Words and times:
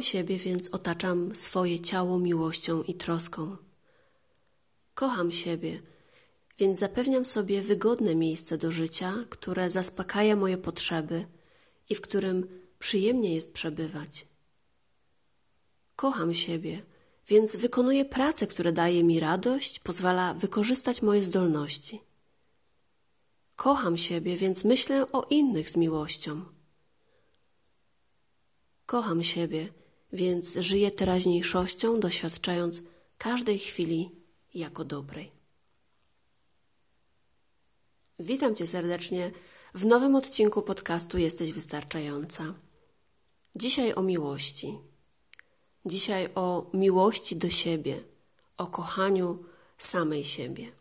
Kocham 0.00 0.12
siebie, 0.12 0.36
więc 0.38 0.68
otaczam 0.68 1.34
swoje 1.34 1.80
ciało 1.80 2.18
miłością 2.18 2.82
i 2.82 2.94
troską. 2.94 3.56
Kocham 4.94 5.32
siebie, 5.32 5.82
więc 6.58 6.78
zapewniam 6.78 7.24
sobie 7.24 7.62
wygodne 7.62 8.14
miejsce 8.14 8.58
do 8.58 8.70
życia, 8.70 9.14
które 9.30 9.70
zaspokaja 9.70 10.36
moje 10.36 10.58
potrzeby 10.58 11.26
i 11.88 11.94
w 11.94 12.00
którym 12.00 12.60
przyjemnie 12.78 13.34
jest 13.34 13.52
przebywać. 13.52 14.26
Kocham 15.96 16.34
siebie, 16.34 16.82
więc 17.28 17.56
wykonuję 17.56 18.04
pracę, 18.04 18.46
która 18.46 18.72
daje 18.72 19.04
mi 19.04 19.20
radość, 19.20 19.78
pozwala 19.78 20.34
wykorzystać 20.34 21.02
moje 21.02 21.24
zdolności. 21.24 22.00
Kocham 23.56 23.98
siebie, 23.98 24.36
więc 24.36 24.64
myślę 24.64 25.12
o 25.12 25.26
innych 25.30 25.70
z 25.70 25.76
miłością. 25.76 26.44
Kocham 28.86 29.22
siebie, 29.22 29.79
więc 30.12 30.56
żyję 30.56 30.90
teraźniejszością, 30.90 32.00
doświadczając 32.00 32.82
każdej 33.18 33.58
chwili 33.58 34.10
jako 34.54 34.84
dobrej. 34.84 35.32
Witam 38.18 38.54
Cię 38.54 38.66
serdecznie 38.66 39.30
w 39.74 39.86
nowym 39.86 40.14
odcinku 40.14 40.62
podcastu 40.62 41.18
Jesteś 41.18 41.52
Wystarczająca. 41.52 42.54
Dzisiaj 43.56 43.94
o 43.94 44.02
miłości. 44.02 44.78
Dzisiaj 45.86 46.28
o 46.34 46.70
miłości 46.74 47.36
do 47.36 47.50
siebie, 47.50 48.02
o 48.56 48.66
kochaniu 48.66 49.44
samej 49.78 50.24
siebie. 50.24 50.72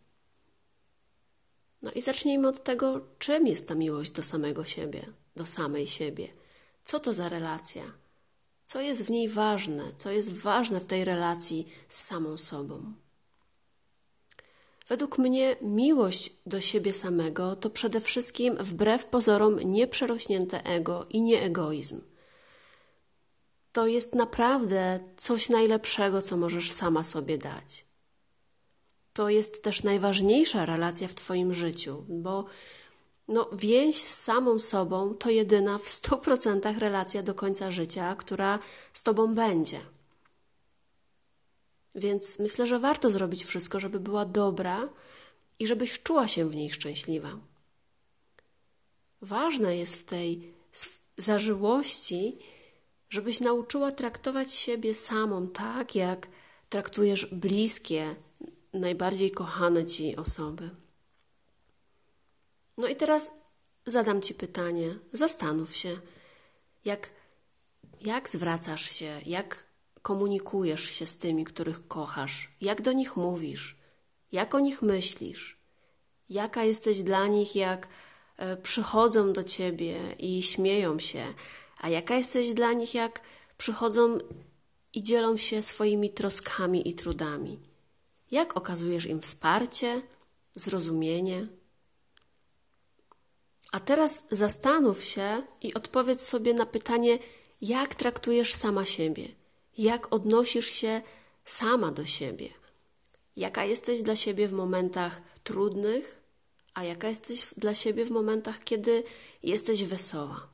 No 1.82 1.92
i 1.92 2.02
zacznijmy 2.02 2.48
od 2.48 2.64
tego, 2.64 3.02
czym 3.20 3.48
jest 3.48 3.68
ta 3.68 3.76
miłość 3.76 4.12
do 4.12 4.24
samego 4.24 4.66
siebie, 4.66 5.14
do 5.36 5.46
samej 5.46 5.88
siebie. 5.88 6.28
Co 6.84 7.00
to 7.00 7.14
za 7.14 7.30
relacja? 7.30 7.84
Co 8.70 8.82
jest 8.82 9.06
w 9.06 9.10
niej 9.10 9.30
ważne? 9.30 9.84
Co 9.98 10.12
jest 10.12 10.34
ważne 10.34 10.80
w 10.80 10.86
tej 10.86 11.06
relacji 11.06 11.68
z 11.90 12.04
samą 12.04 12.38
sobą? 12.38 12.94
Według 14.88 15.18
mnie 15.18 15.56
miłość 15.62 16.32
do 16.46 16.62
siebie 16.62 16.94
samego 16.94 17.56
to 17.56 17.70
przede 17.70 18.00
wszystkim 18.00 18.58
wbrew 18.60 19.06
pozorom 19.06 19.60
nieprzerośnięte 19.60 20.64
ego 20.64 21.06
i 21.10 21.22
nie 21.22 21.42
egoizm. 21.42 22.02
To 23.72 23.88
jest 23.88 24.16
naprawdę 24.16 25.00
coś 25.18 25.50
najlepszego, 25.50 26.22
co 26.22 26.38
możesz 26.38 26.72
sama 26.72 27.04
sobie 27.04 27.38
dać. 27.38 27.86
To 29.14 29.30
jest 29.30 29.64
też 29.64 29.84
najważniejsza 29.84 30.66
relacja 30.66 31.08
w 31.08 31.16
Twoim 31.16 31.54
życiu, 31.54 32.06
bo 32.10 32.46
no, 33.30 33.50
więź 33.54 33.98
z 33.98 34.18
samą 34.18 34.60
sobą 34.60 35.14
to 35.14 35.30
jedyna 35.30 35.78
w 35.78 35.86
100% 35.86 36.78
relacja 36.78 37.24
do 37.24 37.36
końca 37.36 37.72
życia, 37.72 38.16
która 38.16 38.60
z 38.94 39.04
Tobą 39.04 39.36
będzie. 39.36 39.82
Więc 41.96 42.40
myślę, 42.40 42.68
że 42.68 42.80
warto 42.80 43.10
zrobić 43.10 43.46
wszystko, 43.46 43.80
żeby 43.80 44.00
była 44.00 44.26
dobra 44.26 44.90
i 45.60 45.68
żebyś 45.68 46.00
czuła 46.04 46.28
się 46.28 46.50
w 46.50 46.56
niej 46.56 46.72
szczęśliwa. 46.72 47.30
Ważne 49.22 49.78
jest 49.78 49.96
w 49.96 50.04
tej 50.04 50.54
zażyłości, 51.18 52.38
żebyś 53.10 53.40
nauczyła 53.40 53.92
traktować 53.92 54.54
siebie 54.54 54.96
samą 54.96 55.48
tak, 55.48 55.96
jak 55.96 56.28
traktujesz 56.70 57.26
bliskie, 57.26 58.16
najbardziej 58.74 59.32
kochane 59.32 59.86
ci 59.86 60.16
osoby. 60.16 60.70
No 62.80 62.88
i 62.88 62.96
teraz 62.96 63.32
zadam 63.86 64.22
ci 64.22 64.34
pytanie, 64.34 64.96
zastanów 65.14 65.76
się, 65.76 66.00
jak, 66.86 67.10
jak 68.02 68.30
zwracasz 68.30 68.92
się, 68.92 69.22
jak 69.26 69.66
komunikujesz 70.02 70.84
się 70.84 71.08
z 71.08 71.18
tymi, 71.18 71.46
których 71.46 71.88
kochasz, 71.88 72.50
jak 72.62 72.82
do 72.82 72.92
nich 72.92 73.16
mówisz, 73.18 73.78
jak 74.32 74.56
o 74.56 74.60
nich 74.60 74.82
myślisz, 74.82 75.60
jaka 76.30 76.64
jesteś 76.64 77.02
dla 77.02 77.28
nich, 77.28 77.56
jak 77.56 77.88
e, 78.38 78.58
przychodzą 78.58 79.34
do 79.34 79.44
ciebie 79.44 80.16
i 80.20 80.44
śmieją 80.44 81.00
się, 81.00 81.34
a 81.78 81.90
jaka 81.90 82.16
jesteś 82.16 82.52
dla 82.52 82.74
nich, 82.74 82.94
jak 82.94 83.22
przychodzą 83.58 84.18
i 84.94 85.04
dzielą 85.04 85.38
się 85.38 85.64
swoimi 85.64 86.10
troskami 86.10 86.90
i 86.90 86.94
trudami. 86.94 87.60
Jak 88.32 88.58
okazujesz 88.58 89.06
im 89.06 89.22
wsparcie, 89.22 90.02
zrozumienie? 90.56 91.59
A 93.72 93.80
teraz 93.80 94.26
zastanów 94.32 95.04
się 95.04 95.44
i 95.62 95.74
odpowiedz 95.74 96.28
sobie 96.28 96.54
na 96.54 96.66
pytanie, 96.66 97.20
jak 97.62 97.96
traktujesz 97.96 98.54
sama 98.54 98.86
siebie 98.86 99.40
jak 99.80 100.14
odnosisz 100.14 100.70
się 100.72 101.02
sama 101.46 101.92
do 101.92 102.06
siebie, 102.06 102.50
jaka 103.36 103.66
jesteś 103.66 104.02
dla 104.02 104.16
siebie 104.16 104.48
w 104.48 104.54
momentach 104.54 105.22
trudnych, 105.44 106.22
a 106.74 106.84
jaka 106.84 107.10
jesteś 107.10 107.48
dla 107.58 107.74
siebie 107.74 108.06
w 108.06 108.12
momentach, 108.12 108.64
kiedy 108.64 109.04
jesteś 109.44 109.84
wesoła. 109.84 110.48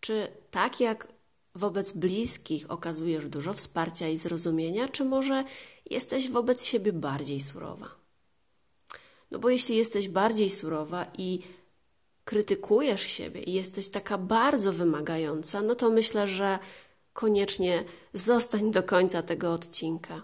Czy 0.00 0.28
tak 0.50 0.80
jak 0.80 1.08
wobec 1.54 1.92
bliskich 1.92 2.70
okazujesz 2.70 3.28
dużo 3.28 3.52
wsparcia 3.52 4.08
i 4.08 4.18
zrozumienia, 4.18 4.88
czy 4.88 5.04
może 5.04 5.44
jesteś 5.90 6.30
wobec 6.30 6.64
siebie 6.64 6.92
bardziej 6.92 7.40
surowa? 7.40 8.05
No 9.36 9.40
bo 9.40 9.50
jeśli 9.50 9.76
jesteś 9.76 10.08
bardziej 10.08 10.50
surowa 10.50 11.06
i 11.18 11.40
krytykujesz 12.24 13.02
siebie 13.02 13.42
i 13.42 13.52
jesteś 13.52 13.88
taka 13.88 14.18
bardzo 14.18 14.72
wymagająca, 14.72 15.62
no 15.62 15.74
to 15.74 15.90
myślę, 15.90 16.28
że 16.28 16.58
koniecznie 17.12 17.84
zostań 18.14 18.70
do 18.70 18.82
końca 18.82 19.22
tego 19.22 19.52
odcinka. 19.52 20.22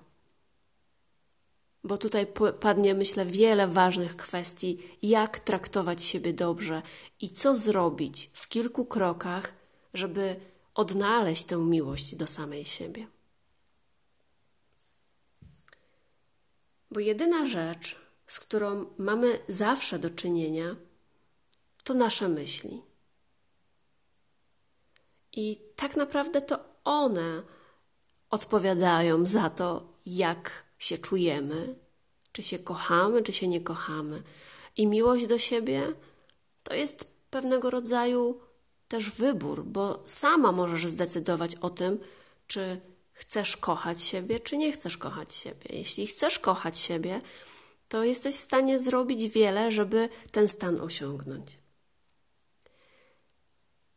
Bo 1.84 1.99
tutaj 1.99 2.27
padnie, 2.61 2.95
myślę, 2.95 3.27
wiele 3.27 3.69
ważnych 3.69 4.17
kwestii, 4.17 4.78
jak 5.03 5.39
traktować 5.39 6.05
siebie 6.05 6.33
dobrze 6.33 6.83
i 7.21 7.31
co 7.31 7.56
zrobić 7.56 8.31
w 8.33 8.49
kilku 8.49 8.84
krokach, 8.84 9.53
żeby 9.94 10.37
odnaleźć 10.75 11.44
tę 11.44 11.56
miłość 11.56 12.15
do 12.15 12.26
samej 12.26 12.65
siebie. 12.65 13.06
Bo 16.91 17.00
jedyna 17.00 17.47
rzecz, 17.47 18.01
z 18.32 18.40
którą 18.40 18.87
mamy 18.99 19.38
zawsze 19.49 19.99
do 19.99 20.11
czynienia, 20.11 20.76
to 21.84 21.94
nasze 21.94 22.29
myśli. 22.29 22.82
I 25.32 25.61
tak 25.76 25.96
naprawdę 25.96 26.43
to 26.43 26.58
one 26.84 27.43
odpowiadają 28.31 29.26
za 29.26 29.50
to, 29.50 29.88
jak 30.06 30.64
się 30.79 30.99
czujemy, 30.99 31.75
czy 32.32 32.43
się 32.43 32.58
kochamy, 32.58 33.23
czy 33.23 33.32
się 33.32 33.49
nie 33.49 33.61
kochamy. 33.61 34.23
I 34.76 34.87
miłość 34.87 35.26
do 35.26 35.38
siebie 35.38 35.93
to 36.62 36.75
jest 36.75 37.05
pewnego 37.31 37.70
rodzaju 37.70 38.40
też 38.88 39.11
wybór, 39.11 39.64
bo 39.64 40.02
sama 40.06 40.52
możesz 40.52 40.90
zdecydować 40.90 41.55
o 41.56 41.70
tym, 41.70 41.99
czy 42.46 42.81
chcesz 43.12 43.56
kochać 43.56 44.02
siebie, 44.02 44.40
czy 44.40 44.56
nie 44.56 44.73
chcesz 44.73 44.96
kochać 44.96 45.34
siebie. 45.34 45.67
Jeśli 45.70 46.06
chcesz 46.06 46.38
kochać 46.38 46.79
siebie, 46.79 47.20
to 47.93 48.05
jesteś 48.05 48.35
w 48.35 48.41
stanie 48.41 48.79
zrobić 48.79 49.29
wiele, 49.29 49.73
żeby 49.73 50.09
ten 50.31 50.49
stan 50.49 50.81
osiągnąć. 50.81 51.59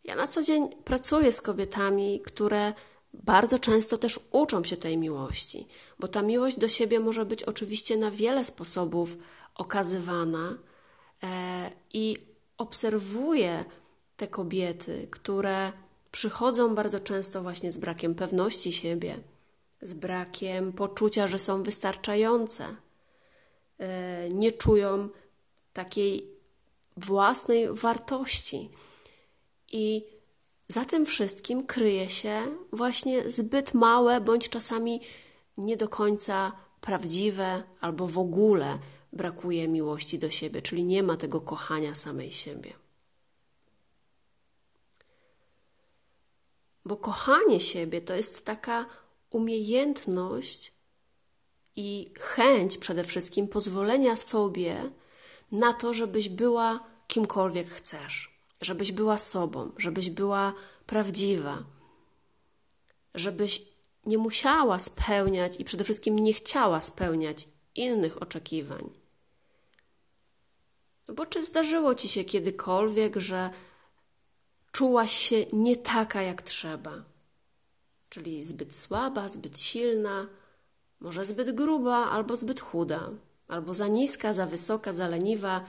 Ja 0.04 0.16
na 0.16 0.28
co 0.28 0.44
dzień 0.44 0.70
pracuję 0.84 1.32
z 1.32 1.42
kobietami, 1.42 2.22
które 2.26 2.74
bardzo 3.14 3.60
często 3.60 3.98
też 3.98 4.20
uczą 4.32 4.64
się 4.64 4.78
tej 4.78 4.98
miłości, 4.98 5.68
bo 6.00 6.08
ta 6.08 6.22
miłość 6.22 6.60
do 6.60 6.68
siebie 6.68 7.00
może 7.00 7.26
być 7.26 7.44
oczywiście 7.44 7.98
na 7.98 8.12
wiele 8.12 8.46
sposobów 8.46 9.18
okazywana 9.56 10.58
e, 11.24 11.72
i 11.94 12.18
obserwuję 12.58 13.66
te 14.18 14.28
kobiety, 14.28 15.08
które 15.12 15.72
przychodzą 16.12 16.76
bardzo 16.76 17.00
często 17.00 17.42
właśnie 17.42 17.72
z 17.72 17.78
brakiem 17.78 18.16
pewności 18.16 18.72
siebie, 18.72 19.18
z 19.82 19.94
brakiem 19.94 20.74
poczucia, 20.74 21.28
że 21.28 21.40
są 21.40 21.64
wystarczające, 21.64 22.85
nie 24.30 24.52
czują 24.52 25.10
takiej 25.74 26.36
własnej 26.98 27.74
wartości. 27.74 28.70
I 29.72 30.06
za 30.68 30.86
tym 30.86 31.06
wszystkim 31.06 31.66
kryje 31.66 32.10
się 32.10 32.42
właśnie 32.74 33.32
zbyt 33.32 33.74
małe, 33.74 34.22
bądź 34.22 34.50
czasami 34.50 35.02
nie 35.58 35.78
do 35.78 35.90
końca 35.90 36.52
prawdziwe, 36.82 37.64
albo 37.82 38.08
w 38.08 38.18
ogóle 38.18 38.80
brakuje 39.14 39.68
miłości 39.68 40.20
do 40.20 40.30
siebie, 40.30 40.62
czyli 40.62 40.84
nie 40.84 41.04
ma 41.04 41.18
tego 41.18 41.42
kochania 41.42 41.96
samej 41.96 42.32
siebie. 42.32 42.74
Bo 46.86 46.98
kochanie 46.98 47.60
siebie 47.60 48.02
to 48.02 48.16
jest 48.16 48.46
taka 48.46 48.86
umiejętność 49.30 50.74
i 51.76 52.14
chęć 52.20 52.78
przede 52.78 53.04
wszystkim 53.04 53.48
pozwolenia 53.48 54.18
sobie 54.18 54.92
na 55.52 55.74
to, 55.74 55.94
żebyś 55.94 56.30
była 56.30 56.80
kimkolwiek 57.08 57.68
chcesz 57.68 58.36
żebyś 58.62 58.92
była 58.92 59.18
sobą, 59.18 59.72
żebyś 59.78 60.10
była 60.10 60.54
prawdziwa, 60.86 61.64
żebyś 63.16 63.62
nie 64.06 64.18
musiała 64.18 64.80
spełniać 64.80 65.60
i 65.60 65.66
przede 65.66 65.84
wszystkim 65.84 66.20
nie 66.20 66.34
chciała 66.34 66.82
spełniać 66.82 67.48
innych 67.76 68.22
oczekiwań. 68.22 68.90
No 71.08 71.14
bo 71.14 71.26
czy 71.26 71.44
zdarzyło 71.44 71.96
ci 71.96 72.08
się 72.08 72.24
kiedykolwiek, 72.24 73.16
że 73.16 73.50
czułaś 74.72 75.12
się 75.12 75.46
nie 75.54 75.78
taka 75.78 76.22
jak 76.22 76.42
trzeba? 76.42 77.04
Czyli 78.10 78.44
zbyt 78.44 78.78
słaba, 78.78 79.30
zbyt 79.30 79.62
silna, 79.62 80.28
może 81.00 81.26
zbyt 81.26 81.52
gruba 81.52 81.96
albo 81.96 82.36
zbyt 82.36 82.60
chuda, 82.60 83.10
albo 83.48 83.74
za 83.74 83.88
niska, 83.88 84.34
za 84.34 84.46
wysoka, 84.46 84.94
za 84.94 85.08
leniwa, 85.08 85.66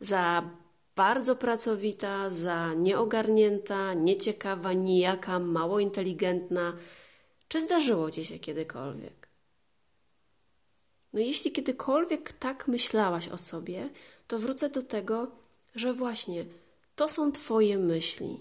za 0.00 0.50
bardzo 0.96 1.36
pracowita, 1.36 2.30
za 2.30 2.74
nieogarnięta, 2.74 3.94
nieciekawa, 3.94 4.72
nijaka, 4.72 5.38
mało 5.38 5.80
inteligentna. 5.80 6.72
Czy 7.48 7.62
zdarzyło 7.62 8.10
ci 8.10 8.24
się 8.24 8.38
kiedykolwiek? 8.38 9.28
No 11.12 11.20
jeśli 11.20 11.52
kiedykolwiek 11.52 12.32
tak 12.32 12.68
myślałaś 12.68 13.28
o 13.28 13.38
sobie, 13.38 13.88
to 14.26 14.38
wrócę 14.38 14.70
do 14.70 14.82
tego, 14.82 15.30
że 15.74 15.92
właśnie 15.92 16.44
to 16.96 17.08
są 17.08 17.32
Twoje 17.32 17.78
myśli. 17.78 18.40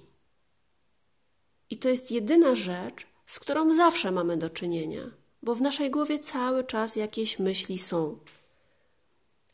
I 1.69 1.77
to 1.77 1.89
jest 1.89 2.11
jedyna 2.11 2.55
rzecz, 2.55 3.07
z 3.27 3.39
którą 3.39 3.73
zawsze 3.73 4.11
mamy 4.11 4.37
do 4.37 4.49
czynienia, 4.49 5.11
bo 5.47 5.55
w 5.55 5.61
naszej 5.61 5.91
głowie 5.91 6.19
cały 6.19 6.63
czas 6.63 6.95
jakieś 6.95 7.39
myśli 7.39 7.77
są. 7.77 8.17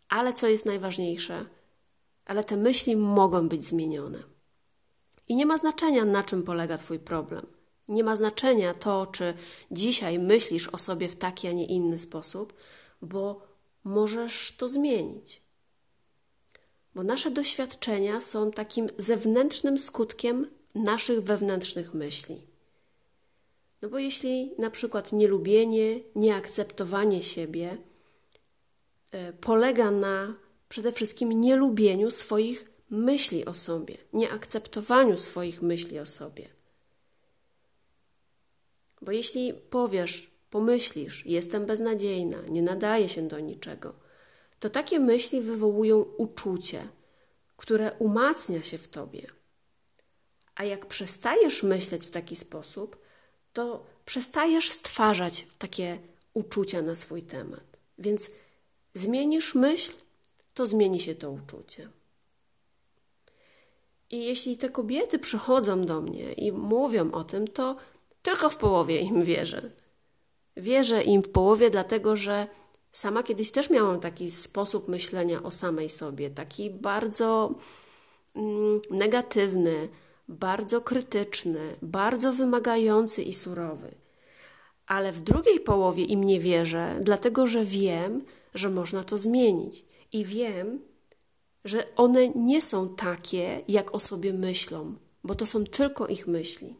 Ale 0.10 0.34
co 0.34 0.48
jest 0.48 0.66
najważniejsze? 0.66 1.46
ale 2.26 2.44
te 2.44 2.58
myśli 2.58 2.96
mogą 2.96 3.50
być 3.50 3.66
zmienione. 3.66 4.24
I 5.28 5.36
nie 5.36 5.46
ma 5.46 5.58
znaczenia, 5.58 6.06
na 6.06 6.24
czym 6.24 6.44
polega 6.44 6.78
Twój 6.78 7.00
problem. 7.00 7.46
Nie 7.88 8.04
ma 8.04 8.16
znaczenia 8.16 8.74
to, 8.74 9.06
czy 9.06 9.34
dzisiaj 9.72 10.20
myślisz 10.20 10.68
o 10.68 10.78
sobie 10.78 11.10
w 11.10 11.16
taki, 11.16 11.48
a 11.48 11.52
nie 11.52 11.66
inny 11.66 12.00
sposób, 12.00 12.54
bo 13.02 13.42
możesz 13.84 14.56
to 14.58 14.70
zmienić. 14.70 15.42
Bo 16.96 17.04
nasze 17.04 17.32
doświadczenia 17.32 18.22
są 18.22 18.52
takim 18.52 18.90
zewnętrznym 18.98 19.80
skutkiem 19.80 20.50
naszych 20.76 21.22
wewnętrznych 21.22 21.94
myśli. 21.94 22.53
No 23.84 23.90
bo 23.90 24.00
jeśli 24.00 24.52
na 24.58 24.72
przykład 24.72 25.12
nielubienie, 25.12 26.00
nieakceptowanie 26.16 27.24
siebie 27.24 27.78
e, 29.12 29.34
polega 29.34 29.92
na 29.92 30.36
przede 30.70 30.92
wszystkim 30.92 31.42
nielubieniu 31.42 32.12
swoich 32.12 32.72
myśli 32.90 33.46
o 33.46 33.54
sobie, 33.54 33.98
nieakceptowaniu 34.14 35.18
swoich 35.18 35.62
myśli 35.62 36.00
o 36.00 36.06
sobie. 36.06 36.50
Bo 39.02 39.12
jeśli 39.12 39.54
powiesz, 39.54 40.32
pomyślisz, 40.50 41.26
jestem 41.26 41.66
beznadziejna, 41.66 42.42
nie 42.42 42.62
nadaje 42.62 43.10
się 43.10 43.28
do 43.28 43.40
niczego, 43.40 43.94
to 44.60 44.70
takie 44.70 45.00
myśli 45.00 45.42
wywołują 45.42 45.98
uczucie, 45.98 46.88
które 47.58 47.92
umacnia 48.00 48.64
się 48.64 48.78
w 48.78 48.88
tobie. 48.88 49.28
A 50.56 50.64
jak 50.64 50.86
przestajesz 50.86 51.64
myśleć 51.64 52.06
w 52.06 52.12
taki 52.12 52.36
sposób, 52.36 53.03
to 53.54 53.86
przestajesz 54.06 54.70
stwarzać 54.70 55.48
takie 55.58 56.00
uczucia 56.34 56.82
na 56.82 56.96
swój 56.96 57.24
temat. 57.24 57.64
Więc 57.98 58.32
zmienisz 58.94 59.56
myśl, 59.56 59.94
to 60.54 60.66
zmieni 60.66 61.00
się 61.00 61.16
to 61.16 61.32
uczucie. 61.32 61.90
I 64.10 64.26
jeśli 64.26 64.58
te 64.58 64.70
kobiety 64.70 65.20
przychodzą 65.20 65.86
do 65.86 66.02
mnie 66.02 66.34
i 66.34 66.52
mówią 66.52 67.12
o 67.12 67.24
tym, 67.24 67.48
to 67.48 67.76
tylko 68.22 68.50
w 68.50 68.58
połowie 68.58 69.00
im 69.00 69.24
wierzę. 69.24 69.72
Wierzę 70.58 71.04
im 71.04 71.22
w 71.22 71.30
połowie, 71.30 71.70
dlatego 71.70 72.16
że 72.16 72.48
sama 72.92 73.24
kiedyś 73.24 73.52
też 73.52 73.70
miałam 73.70 74.00
taki 74.00 74.32
sposób 74.32 74.88
myślenia 74.88 75.44
o 75.44 75.52
samej 75.52 75.90
sobie, 75.90 76.30
taki 76.30 76.70
bardzo 76.70 77.56
mm, 78.36 78.82
negatywny, 78.90 79.90
bardzo 80.28 80.82
krytyczny, 80.82 81.76
bardzo 81.82 82.34
wymagający 82.34 83.24
i 83.24 83.34
surowy. 83.34 83.96
Ale 84.88 85.12
w 85.12 85.22
drugiej 85.22 85.60
połowie 85.60 86.04
im 86.04 86.24
nie 86.24 86.40
wierzę, 86.40 87.00
dlatego 87.02 87.48
że 87.48 87.66
wiem, 87.66 88.26
że 88.54 88.70
można 88.70 89.04
to 89.04 89.18
zmienić 89.18 89.86
i 90.12 90.26
wiem, 90.26 90.82
że 91.66 91.96
one 91.96 92.28
nie 92.28 92.62
są 92.62 92.96
takie, 92.96 93.62
jak 93.68 93.96
o 93.96 94.00
sobie 94.00 94.34
myślą, 94.34 94.96
bo 95.24 95.36
to 95.36 95.46
są 95.46 95.64
tylko 95.64 96.08
ich 96.08 96.28
myśli. 96.28 96.76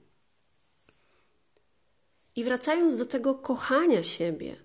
I 2.36 2.44
wracając 2.44 2.98
do 2.98 3.06
tego 3.06 3.36
kochania 3.36 4.04
siebie, 4.04 4.56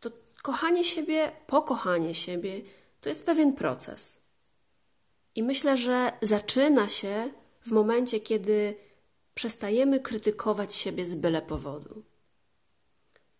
to 0.00 0.10
kochanie 0.42 0.84
siebie, 0.84 1.32
pokochanie 1.46 2.14
siebie 2.14 2.60
to 3.00 3.08
jest 3.08 3.26
pewien 3.26 3.52
proces. 3.52 4.22
I 5.34 5.42
myślę, 5.42 5.76
że 5.76 6.12
zaczyna 6.22 6.88
się 6.88 7.30
w 7.64 7.70
momencie, 7.70 8.20
kiedy 8.20 8.74
przestajemy 9.34 10.00
krytykować 10.00 10.74
siebie 10.74 11.06
z 11.06 11.14
byle 11.14 11.42
powodu. 11.42 12.02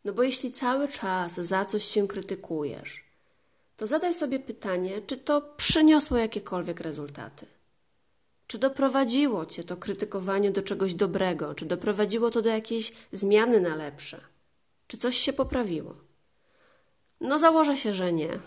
No 0.04 0.12
bo 0.12 0.22
jeśli 0.22 0.52
cały 0.52 0.88
czas 0.88 1.34
za 1.34 1.64
coś 1.64 1.84
się 1.84 2.08
krytykujesz, 2.08 3.04
to 3.76 3.86
zadaj 3.86 4.14
sobie 4.14 4.38
pytanie, 4.38 5.02
czy 5.06 5.16
to 5.16 5.40
przyniosło 5.56 6.16
jakiekolwiek 6.16 6.80
rezultaty. 6.80 7.46
Czy 8.46 8.58
doprowadziło 8.58 9.46
cię 9.46 9.64
to 9.64 9.76
krytykowanie 9.76 10.50
do 10.50 10.62
czegoś 10.62 10.94
dobrego? 10.94 11.54
Czy 11.54 11.64
doprowadziło 11.66 12.30
to 12.30 12.42
do 12.42 12.48
jakiejś 12.48 12.92
zmiany 13.12 13.60
na 13.60 13.76
lepsze? 13.76 14.20
Czy 14.86 14.98
coś 14.98 15.16
się 15.16 15.32
poprawiło? 15.32 15.94
No, 17.20 17.38
założę 17.38 17.76
się, 17.76 17.94
że 17.94 18.12
nie. 18.12 18.28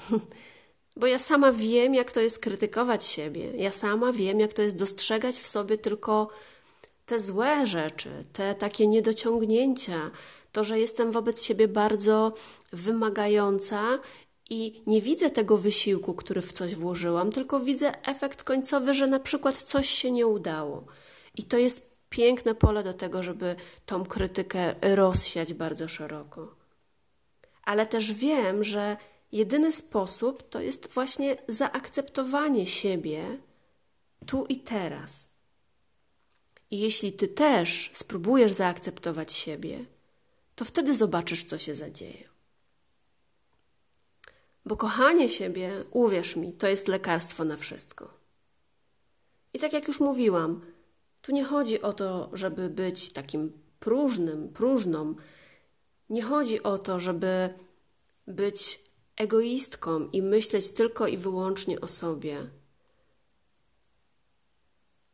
Bo 0.99 1.07
ja 1.07 1.19
sama 1.19 1.51
wiem, 1.51 1.93
jak 1.93 2.11
to 2.11 2.19
jest 2.19 2.39
krytykować 2.39 3.05
siebie. 3.05 3.51
Ja 3.57 3.71
sama 3.71 4.13
wiem, 4.13 4.39
jak 4.39 4.53
to 4.53 4.61
jest 4.61 4.77
dostrzegać 4.77 5.35
w 5.35 5.47
sobie 5.47 5.77
tylko 5.77 6.29
te 7.05 7.19
złe 7.19 7.65
rzeczy, 7.65 8.09
te 8.33 8.55
takie 8.55 8.87
niedociągnięcia, 8.87 10.11
to, 10.51 10.63
że 10.63 10.79
jestem 10.79 11.11
wobec 11.11 11.43
siebie 11.43 11.67
bardzo 11.67 12.33
wymagająca 12.73 13.99
i 14.49 14.81
nie 14.87 15.01
widzę 15.01 15.29
tego 15.29 15.57
wysiłku, 15.57 16.13
który 16.13 16.41
w 16.41 16.53
coś 16.53 16.75
włożyłam, 16.75 17.31
tylko 17.31 17.59
widzę 17.59 18.05
efekt 18.05 18.43
końcowy, 18.43 18.93
że 18.93 19.07
na 19.07 19.19
przykład 19.19 19.63
coś 19.63 19.89
się 19.89 20.11
nie 20.11 20.27
udało. 20.27 20.85
I 21.35 21.43
to 21.43 21.57
jest 21.57 21.97
piękne 22.09 22.55
pole 22.55 22.83
do 22.83 22.93
tego, 22.93 23.23
żeby 23.23 23.55
tą 23.85 24.05
krytykę 24.05 24.75
rozsiać 24.81 25.53
bardzo 25.53 25.87
szeroko. 25.87 26.55
Ale 27.63 27.85
też 27.85 28.13
wiem, 28.13 28.63
że 28.63 28.97
jedyny 29.31 29.71
sposób 29.71 30.49
to 30.49 30.61
jest 30.61 30.93
właśnie 30.93 31.37
zaakceptowanie 31.47 32.67
siebie 32.67 33.37
tu 34.25 34.45
i 34.45 34.59
teraz. 34.59 35.27
I 36.71 36.79
jeśli 36.79 37.13
ty 37.13 37.27
też 37.27 37.91
spróbujesz 37.93 38.53
zaakceptować 38.53 39.33
siebie, 39.33 39.85
to 40.55 40.65
wtedy 40.65 40.95
zobaczysz, 40.95 41.43
co 41.43 41.57
się 41.57 41.75
zadzieje. 41.75 42.29
Bo 44.65 44.77
kochanie 44.77 45.29
siebie, 45.29 45.83
uwierz 45.91 46.35
mi, 46.35 46.53
to 46.53 46.67
jest 46.67 46.87
lekarstwo 46.87 47.45
na 47.45 47.57
wszystko. 47.57 48.13
I 49.53 49.59
tak 49.59 49.73
jak 49.73 49.87
już 49.87 49.99
mówiłam, 49.99 50.61
Tu 51.27 51.31
nie 51.31 51.43
chodzi 51.43 51.81
o 51.81 51.93
to, 51.93 52.29
żeby 52.33 52.69
być 52.69 53.13
takim 53.13 53.61
próżnym, 53.79 54.49
próżną. 54.49 55.15
Nie 56.09 56.23
chodzi 56.23 56.63
o 56.63 56.77
to, 56.77 56.99
żeby 56.99 57.53
być 58.27 58.79
egoistką 59.17 60.09
i 60.09 60.21
myśleć 60.21 60.71
tylko 60.71 61.07
i 61.07 61.17
wyłącznie 61.17 61.81
o 61.81 61.87
sobie. 61.87 62.49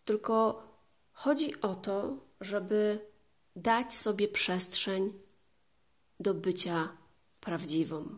Tylko 0.05 0.63
chodzi 1.11 1.61
o 1.61 1.75
to, 1.75 2.17
żeby 2.41 2.99
dać 3.55 3.95
sobie 3.95 4.27
przestrzeń 4.27 5.13
do 6.19 6.33
bycia 6.33 6.97
prawdziwą. 7.39 8.17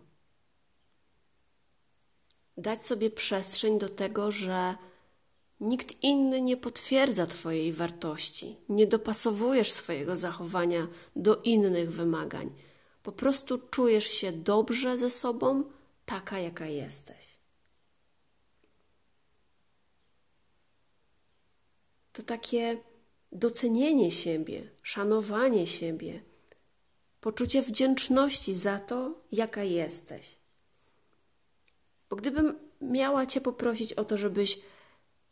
Dać 2.57 2.85
sobie 2.85 3.11
przestrzeń 3.11 3.79
do 3.79 3.89
tego, 3.89 4.31
że 4.31 4.75
nikt 5.59 6.03
inny 6.03 6.41
nie 6.41 6.57
potwierdza 6.57 7.27
Twojej 7.27 7.73
wartości, 7.73 8.57
nie 8.69 8.87
dopasowujesz 8.87 9.71
swojego 9.71 10.15
zachowania 10.15 10.87
do 11.15 11.35
innych 11.35 11.91
wymagań. 11.91 12.51
Po 13.03 13.11
prostu 13.11 13.57
czujesz 13.57 14.05
się 14.05 14.31
dobrze 14.31 14.97
ze 14.97 15.09
sobą, 15.09 15.63
taka 16.05 16.39
jaka 16.39 16.65
jesteś. 16.65 17.39
To 22.13 22.23
takie 22.23 22.77
docenienie 23.31 24.11
siebie, 24.11 24.69
szanowanie 24.83 25.67
siebie, 25.67 26.21
poczucie 27.21 27.61
wdzięczności 27.61 28.55
za 28.55 28.79
to, 28.79 29.21
jaka 29.31 29.63
jesteś. 29.63 30.35
Bo 32.09 32.15
gdybym 32.15 32.59
miała 32.81 33.25
Cię 33.25 33.41
poprosić 33.41 33.93
o 33.93 34.05
to, 34.05 34.17
żebyś 34.17 34.59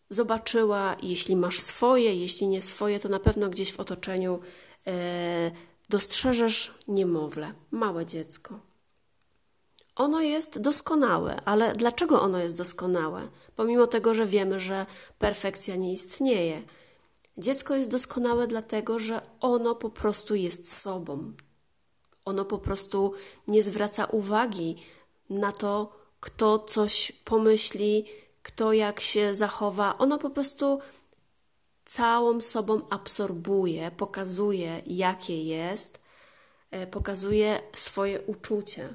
zobaczyła, 0.09 0.97
jeśli 1.03 1.35
masz 1.35 1.59
swoje, 1.59 2.15
jeśli 2.15 2.47
nie 2.47 2.61
swoje, 2.61 2.99
to 2.99 3.09
na 3.09 3.19
pewno 3.19 3.49
gdzieś 3.49 3.73
w 3.73 3.79
otoczeniu 3.79 4.39
e, 4.87 5.51
dostrzeżesz 5.89 6.73
niemowlę, 6.87 7.53
małe 7.71 8.05
dziecko. 8.05 8.72
Ono 9.95 10.21
jest 10.21 10.59
doskonałe, 10.59 11.41
ale 11.45 11.75
dlaczego 11.75 12.21
ono 12.21 12.39
jest 12.39 12.57
doskonałe? 12.57 13.27
Pomimo 13.55 13.87
tego, 13.87 14.13
że 14.13 14.25
wiemy, 14.25 14.59
że 14.59 14.85
perfekcja 15.19 15.75
nie 15.75 15.93
istnieje. 15.93 16.61
Dziecko 17.37 17.75
jest 17.75 17.89
doskonałe 17.89 18.47
dlatego, 18.47 18.99
że 18.99 19.21
ono 19.39 19.75
po 19.75 19.89
prostu 19.89 20.35
jest 20.35 20.73
sobą. 20.73 21.33
Ono 22.25 22.45
po 22.45 22.57
prostu 22.57 23.13
nie 23.47 23.63
zwraca 23.63 24.05
uwagi 24.05 24.75
na 25.29 25.51
to, 25.51 25.93
kto 26.19 26.59
coś 26.59 27.11
pomyśli, 27.25 28.05
kto 28.43 28.73
jak 28.73 28.99
się 28.99 29.35
zachowa. 29.35 29.97
Ono 29.97 30.17
po 30.17 30.29
prostu 30.29 30.79
całą 31.85 32.41
sobą 32.41 32.81
absorbuje, 32.89 33.91
pokazuje, 33.91 34.81
jakie 34.87 35.43
jest, 35.43 35.99
e, 36.71 36.87
pokazuje 36.87 37.61
swoje 37.73 38.21
uczucia. 38.21 38.89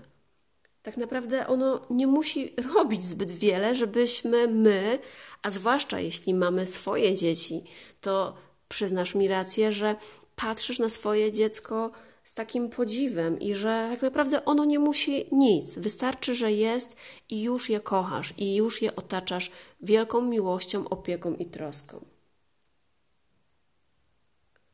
Tak 0.89 0.97
naprawdę 0.97 1.47
ono 1.47 1.87
nie 1.91 2.07
musi 2.07 2.55
robić 2.75 3.07
zbyt 3.07 3.33
wiele, 3.33 3.75
żebyśmy 3.75 4.47
my, 4.47 4.99
a 5.43 5.51
zwłaszcza 5.51 6.01
jeśli 6.01 6.35
mamy 6.35 6.67
swoje 6.67 7.17
dzieci, 7.17 7.65
to 8.01 8.35
przyznasz 8.69 9.15
mi 9.15 9.29
rację, 9.29 9.73
że 9.73 9.97
patrzysz 10.37 10.79
na 10.79 10.89
swoje 10.89 11.33
dziecko 11.33 11.91
z 12.25 12.35
takim 12.35 12.71
podziwem 12.71 13.41
i 13.41 13.55
że 13.55 13.89
tak 13.91 14.03
naprawdę 14.03 14.45
ono 14.45 14.65
nie 14.65 14.79
musi 14.79 15.27
nic. 15.33 15.79
Wystarczy, 15.79 16.35
że 16.35 16.53
jest 16.53 16.97
i 17.29 17.43
już 17.43 17.71
je 17.71 17.81
kochasz 17.81 18.35
i 18.37 18.55
już 18.55 18.83
je 18.83 18.97
otaczasz 18.97 19.53
wielką 19.81 20.21
miłością, 20.21 20.89
opieką 20.89 21.35
i 21.35 21.47
troską. 21.47 22.05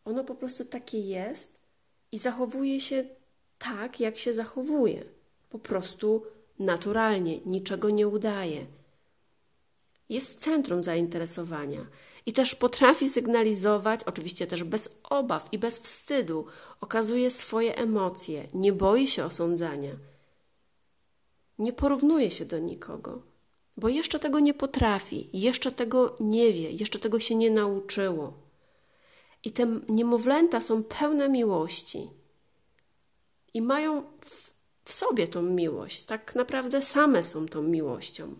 Ono 0.05 0.25
po 0.25 0.35
prostu 0.35 0.65
takie 0.65 1.01
jest 1.01 1.61
i 2.13 2.19
zachowuje 2.19 2.81
się 2.81 3.05
tak, 3.59 4.01
jak 4.01 4.19
się 4.19 4.33
zachowuje. 4.33 5.14
Po 5.55 5.59
prostu 5.59 6.23
naturalnie, 6.59 7.39
niczego 7.41 7.91
nie 7.91 8.09
udaje. 8.09 8.67
Jest 10.09 10.33
w 10.33 10.37
centrum 10.37 10.83
zainteresowania 10.83 11.87
i 12.27 12.33
też 12.33 12.55
potrafi 12.55 13.09
sygnalizować, 13.09 14.05
oczywiście 14.05 14.47
też 14.47 14.65
bez 14.65 15.01
obaw 15.03 15.49
i 15.53 15.59
bez 15.59 15.79
wstydu, 15.79 16.47
okazuje 16.81 17.31
swoje 17.31 17.77
emocje, 17.77 18.49
nie 18.55 18.73
boi 18.73 19.07
się 19.07 19.25
osądzania. 19.25 19.95
Nie 21.59 21.73
porównuje 21.73 22.31
się 22.31 22.45
do 22.45 22.59
nikogo, 22.59 23.23
bo 23.77 23.89
jeszcze 23.89 24.21
tego 24.21 24.41
nie 24.41 24.55
potrafi, 24.55 25.31
jeszcze 25.33 25.73
tego 25.73 26.17
nie 26.21 26.53
wie, 26.53 26.71
jeszcze 26.71 26.99
tego 26.99 27.21
się 27.21 27.35
nie 27.35 27.51
nauczyło. 27.51 28.33
I 29.45 29.53
te 29.53 29.81
niemowlęta 29.89 30.61
są 30.61 30.85
pełne 30.85 31.29
miłości 31.29 32.11
i 33.55 33.63
mają 33.63 34.05
w, 34.85 34.93
sobie 34.93 35.29
tą 35.29 35.43
miłość. 35.43 36.05
Tak 36.05 36.35
naprawdę 36.35 36.83
same 36.83 37.25
są 37.25 37.49
tą 37.49 37.63
miłością. 37.63 38.35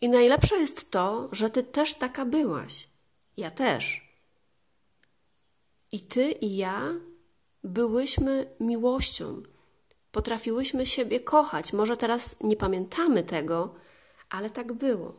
I 0.00 0.08
najlepsze 0.08 0.56
jest 0.56 0.90
to, 0.90 1.28
że 1.32 1.50
ty 1.50 1.62
też 1.62 1.94
taka 1.94 2.24
byłaś. 2.24 2.88
Ja 3.36 3.50
też. 3.50 4.06
I 5.92 6.00
ty 6.00 6.30
i 6.30 6.56
ja 6.56 6.94
byłyśmy 7.64 8.54
miłością. 8.60 9.42
Potrafiłyśmy 10.12 10.86
siebie 10.86 11.20
kochać. 11.20 11.72
Może 11.72 11.96
teraz 11.96 12.36
nie 12.40 12.56
pamiętamy 12.56 13.22
tego, 13.22 13.74
ale 14.30 14.50
tak 14.50 14.72
było. 14.72 15.14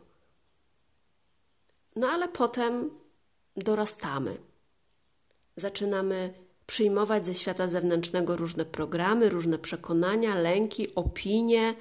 No 1.96 2.10
ale 2.10 2.28
potem 2.28 2.90
dorastamy. 3.56 4.38
Zaczynamy 5.56 6.34
przyjmować 6.68 7.26
ze 7.26 7.36
świata 7.36 7.68
zewnętrznego 7.68 8.36
różne 8.36 8.66
programy, 8.66 9.30
różne 9.30 9.58
przekonania, 9.60 10.36
lęki, 10.36 10.96
opinie, 10.96 11.76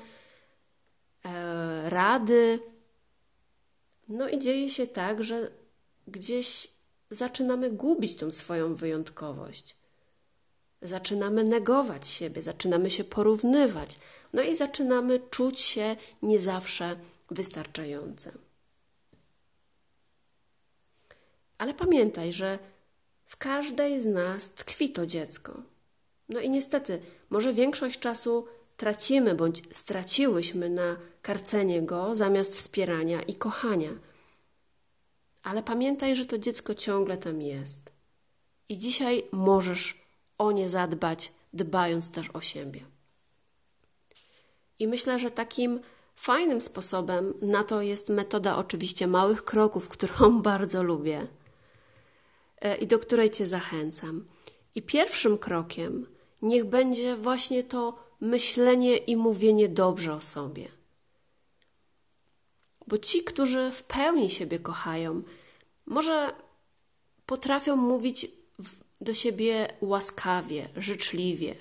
e, 1.25 1.91
rady. 1.91 2.59
No 4.09 4.29
i 4.29 4.39
dzieje 4.39 4.71
się 4.71 4.87
tak, 4.87 5.25
że 5.25 5.51
gdzieś 6.09 6.69
zaczynamy 7.11 7.71
gubić 7.71 8.17
tą 8.17 8.31
swoją 8.31 8.75
wyjątkowość. 8.75 9.77
Zaczynamy 10.83 11.45
negować 11.45 12.09
siebie, 12.09 12.43
zaczynamy 12.43 12.91
się 12.91 13.05
porównywać, 13.05 13.99
no 14.33 14.43
i 14.43 14.57
zaczynamy 14.57 15.21
czuć 15.31 15.61
się 15.61 15.97
nie 16.23 16.41
zawsze 16.41 16.97
wystarczające. 17.31 18.33
Ale 21.59 21.75
pamiętaj, 21.75 22.33
że 22.33 22.59
w 23.27 23.37
każdej 23.37 24.01
z 24.01 24.07
nas 24.07 24.51
tkwi 24.51 24.91
to 24.91 25.07
dziecko. 25.07 25.63
No 26.29 26.41
i 26.41 26.51
niestety, 26.51 27.01
może 27.31 27.53
większość 27.53 28.01
czasu 28.01 28.47
tracimy 28.77 29.35
bądź 29.35 29.63
straciłyśmy 29.71 30.71
na 30.71 30.97
karcenie 31.23 31.83
go 31.83 32.17
zamiast 32.17 32.55
wspierania 32.55 33.23
i 33.23 33.35
kochania. 33.35 33.91
Ale 35.43 35.63
pamiętaj, 35.63 36.17
że 36.17 36.27
to 36.27 36.39
dziecko 36.39 36.75
ciągle 36.75 37.17
tam 37.17 37.43
jest. 37.43 37.93
I 38.69 38.79
dzisiaj 38.79 39.25
możesz 39.33 40.01
o 40.39 40.53
nie 40.53 40.71
zadbać, 40.71 41.33
dbając 41.53 42.11
też 42.11 42.31
o 42.31 42.41
siebie. 42.41 42.81
I 44.79 44.89
myślę, 44.89 45.19
że 45.19 45.31
takim 45.31 45.81
fajnym 46.17 46.61
sposobem 46.61 47.35
na 47.43 47.65
to 47.65 47.83
jest 47.83 48.09
metoda 48.09 48.57
oczywiście 48.57 49.07
małych 49.07 49.45
kroków, 49.45 49.89
którą 49.89 50.39
bardzo 50.51 50.83
lubię 50.83 51.27
i 52.81 52.87
do 52.87 52.99
której 52.99 53.31
Cię 53.31 53.47
zachęcam. 53.47 54.25
I 54.75 54.83
pierwszym 54.83 55.39
krokiem 55.39 56.07
niech 56.43 56.65
będzie 56.65 57.17
właśnie 57.17 57.65
to 57.65 57.99
myślenie 58.21 58.97
i 58.97 59.17
mówienie 59.17 59.69
dobrze 59.69 60.15
o 60.15 60.21
sobie. 60.21 60.69
Bo 62.87 62.99
ci, 62.99 63.25
którzy 63.25 63.71
w 63.71 63.83
pełni 63.83 64.31
siebie 64.31 64.59
kochają, 64.59 65.23
może 65.87 66.35
potrafią 67.27 67.77
mówić 67.77 68.27
do 69.01 69.15
siebie 69.15 69.69
łaskawie, 69.81 70.69
życzliwie, 70.77 71.55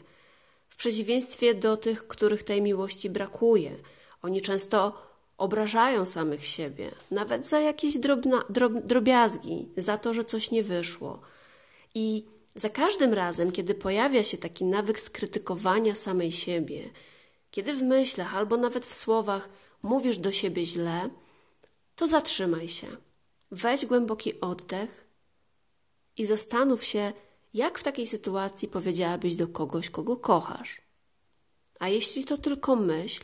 w 0.69 0.75
przeciwieństwie 0.75 1.53
do 1.53 1.77
tych, 1.77 2.07
których 2.07 2.43
tej 2.43 2.61
miłości 2.61 3.09
brakuje. 3.09 3.77
Oni 4.21 4.41
często 4.41 5.01
obrażają 5.38 6.06
samych 6.06 6.46
siebie, 6.46 6.92
nawet 7.12 7.48
za 7.48 7.60
jakieś 7.60 7.98
drobna, 7.98 8.44
drob, 8.50 8.74
drobiazgi, 8.74 9.70
za 9.77 9.98
to, 9.98 10.13
że 10.13 10.25
coś 10.25 10.51
nie 10.51 10.63
wyszło. 10.63 11.22
I 11.96 12.25
za 12.56 12.70
każdym 12.70 13.13
razem, 13.13 13.51
kiedy 13.51 13.75
pojawia 13.75 14.24
się 14.24 14.38
taki 14.38 14.65
nawyk 14.65 15.00
skrytykowania 15.00 15.96
samej 15.96 16.32
siebie, 16.32 16.89
kiedy 17.51 17.74
w 17.74 17.84
myślach 17.84 18.36
albo 18.36 18.58
nawet 18.58 18.86
w 18.86 18.94
słowach 18.94 19.50
mówisz 19.84 20.18
do 20.18 20.32
siebie 20.32 20.65
źle, 20.65 21.10
to 21.96 22.08
zatrzymaj 22.08 22.68
się. 22.68 22.88
Weź 23.51 23.86
głęboki 23.86 24.42
oddech 24.42 25.06
i 26.18 26.25
zastanów 26.25 26.84
się, 26.84 27.13
jak 27.54 27.80
w 27.80 27.84
takiej 27.84 28.08
sytuacji 28.08 28.68
powiedziałabyś 28.68 29.36
do 29.36 29.48
kogoś, 29.48 29.89
kogo 29.89 30.18
kochasz. 30.18 30.82
A 31.80 31.88
jeśli 31.88 32.25
to 32.25 32.38
tylko 32.38 32.75
myśl, 32.75 33.24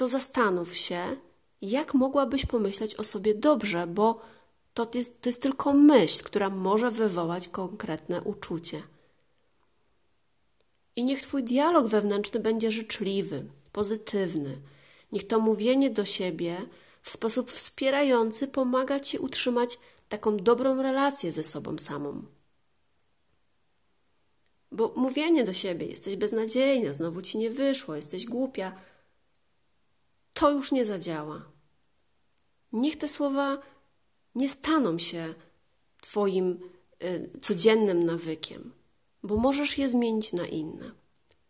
to 0.00 0.08
zastanów 0.08 0.76
się, 0.76 1.16
jak 1.62 1.94
mogłabyś 1.94 2.46
pomyśleć 2.46 2.94
o 2.94 3.04
sobie 3.04 3.34
dobrze, 3.34 3.86
bo 3.86 4.20
to 4.74 4.90
jest, 4.94 5.20
to 5.20 5.28
jest 5.28 5.42
tylko 5.42 5.72
myśl, 5.72 6.24
która 6.24 6.50
może 6.50 6.90
wywołać 6.90 7.48
konkretne 7.48 8.22
uczucie. 8.22 8.82
I 10.96 11.04
niech 11.04 11.22
Twój 11.22 11.44
dialog 11.44 11.86
wewnętrzny 11.86 12.40
będzie 12.40 12.70
życzliwy, 12.70 13.44
pozytywny. 13.72 14.60
Niech 15.12 15.26
to 15.26 15.40
mówienie 15.40 15.90
do 15.90 16.04
siebie 16.04 16.56
w 17.02 17.10
sposób 17.10 17.50
wspierający 17.50 18.48
pomaga 18.48 19.00
Ci 19.00 19.18
utrzymać 19.18 19.78
taką 20.08 20.36
dobrą 20.36 20.82
relację 20.82 21.32
ze 21.32 21.44
sobą 21.44 21.78
samą. 21.78 22.22
Bo 24.72 24.92
mówienie 24.96 25.44
do 25.44 25.52
siebie, 25.52 25.86
jesteś 25.86 26.16
beznadziejna, 26.16 26.92
znowu 26.92 27.22
ci 27.22 27.38
nie 27.38 27.50
wyszło, 27.50 27.96
jesteś 27.96 28.26
głupia, 28.26 28.89
to 30.40 30.50
już 30.50 30.72
nie 30.72 30.84
zadziała. 30.84 31.42
Niech 32.72 32.96
te 32.96 33.08
słowa 33.08 33.58
nie 34.34 34.48
staną 34.48 34.98
się 34.98 35.34
Twoim 36.00 36.60
y, 37.04 37.30
codziennym 37.40 38.04
nawykiem, 38.04 38.72
bo 39.22 39.36
możesz 39.36 39.78
je 39.78 39.88
zmienić 39.88 40.32
na 40.32 40.46
inne. 40.46 40.90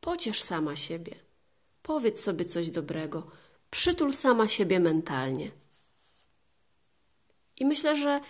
Pociesz 0.00 0.42
sama 0.42 0.76
siebie, 0.76 1.14
powiedz 1.82 2.22
sobie 2.22 2.44
coś 2.44 2.70
dobrego, 2.70 3.26
przytul 3.70 4.12
sama 4.12 4.48
siebie 4.48 4.80
mentalnie. 4.80 5.50
I 7.56 7.66
myślę, 7.66 7.96
że 7.96 8.20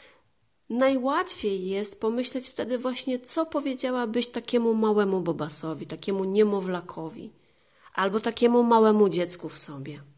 najłatwiej 0.70 1.66
jest 1.68 2.00
pomyśleć 2.00 2.48
wtedy 2.48 2.78
właśnie, 2.78 3.18
co 3.18 3.46
powiedziałabyś 3.46 4.26
takiemu 4.26 4.74
małemu 4.74 5.20
bobasowi, 5.20 5.86
takiemu 5.86 6.24
niemowlakowi, 6.24 7.32
albo 7.94 8.20
takiemu 8.20 8.62
małemu 8.62 9.08
dziecku 9.08 9.48
w 9.48 9.58
sobie. 9.58 10.09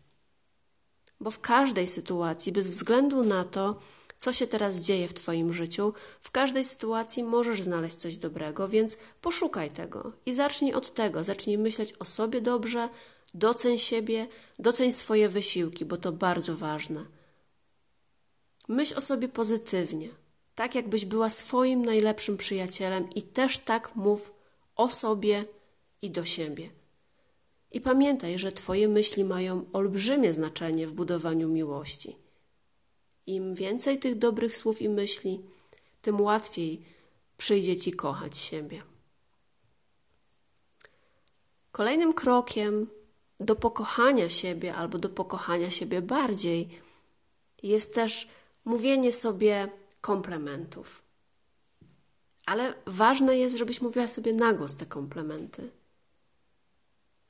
Bo 1.23 1.31
w 1.31 1.41
każdej 1.41 1.89
sytuacji, 1.89 2.53
bez 2.53 2.69
względu 2.69 3.25
na 3.25 3.45
to, 3.45 3.77
co 4.19 4.33
się 4.33 4.47
teraz 4.47 4.77
dzieje 4.77 5.09
w 5.09 5.15
Twoim 5.15 5.53
życiu, 5.53 5.93
w 6.21 6.31
każdej 6.31 6.65
sytuacji 6.65 7.23
możesz 7.23 7.63
znaleźć 7.63 7.97
coś 7.97 8.19
dobrego, 8.19 8.69
więc 8.69 8.97
poszukaj 9.21 9.71
tego 9.71 10.13
i 10.27 10.35
zacznij 10.35 10.75
od 10.75 10.95
tego. 10.95 11.25
Zacznij 11.25 11.59
myśleć 11.59 11.95
o 11.99 12.05
sobie 12.05 12.41
dobrze, 12.41 12.89
doceń 13.35 13.79
siebie, 13.79 14.27
doceń 14.59 14.93
swoje 14.93 15.29
wysiłki, 15.29 15.85
bo 15.85 15.97
to 15.97 16.13
bardzo 16.13 16.57
ważne. 16.57 17.05
Myśl 18.69 18.99
o 18.99 19.01
sobie 19.01 19.29
pozytywnie, 19.29 20.09
tak 20.55 20.75
jakbyś 20.75 21.05
była 21.05 21.31
swoim 21.31 21.85
najlepszym 21.85 22.37
przyjacielem 22.37 23.11
i 23.15 23.23
też 23.23 23.59
tak 23.59 23.97
mów 23.97 24.33
o 24.77 24.91
sobie 24.91 25.45
i 26.03 26.11
do 26.11 26.25
siebie. 26.25 26.82
I 27.73 27.81
pamiętaj, 27.81 28.39
że 28.39 28.53
Twoje 28.53 28.89
myśli 28.89 29.25
mają 29.25 29.65
olbrzymie 29.73 30.33
znaczenie 30.33 30.87
w 30.87 30.93
budowaniu 30.93 31.49
miłości. 31.49 32.17
Im 33.27 33.55
więcej 33.55 33.99
tych 33.99 34.19
dobrych 34.19 34.57
słów 34.57 34.83
i 34.83 34.89
myśli, 34.89 35.41
tym 36.03 36.21
łatwiej 36.21 36.83
przyjdzie 37.39 37.77
Ci 37.77 37.93
kochać 37.93 38.39
siebie. 38.39 38.83
Kolejnym 41.73 42.13
krokiem 42.13 42.87
do 43.41 43.57
pokochania 43.57 44.29
siebie 44.29 44.75
albo 44.75 44.99
do 44.99 45.09
pokochania 45.09 45.71
siebie 45.71 46.03
bardziej 46.03 46.69
jest 47.63 47.95
też 47.95 48.29
mówienie 48.65 49.13
sobie 49.13 49.69
komplementów. 50.01 51.03
Ale 52.47 52.75
ważne 52.87 53.37
jest, 53.37 53.59
żebyś 53.59 53.81
mówiła 53.81 54.09
sobie 54.09 54.33
na 54.33 54.53
głos 54.53 54.77
te 54.77 54.87
komplementy. 54.87 55.71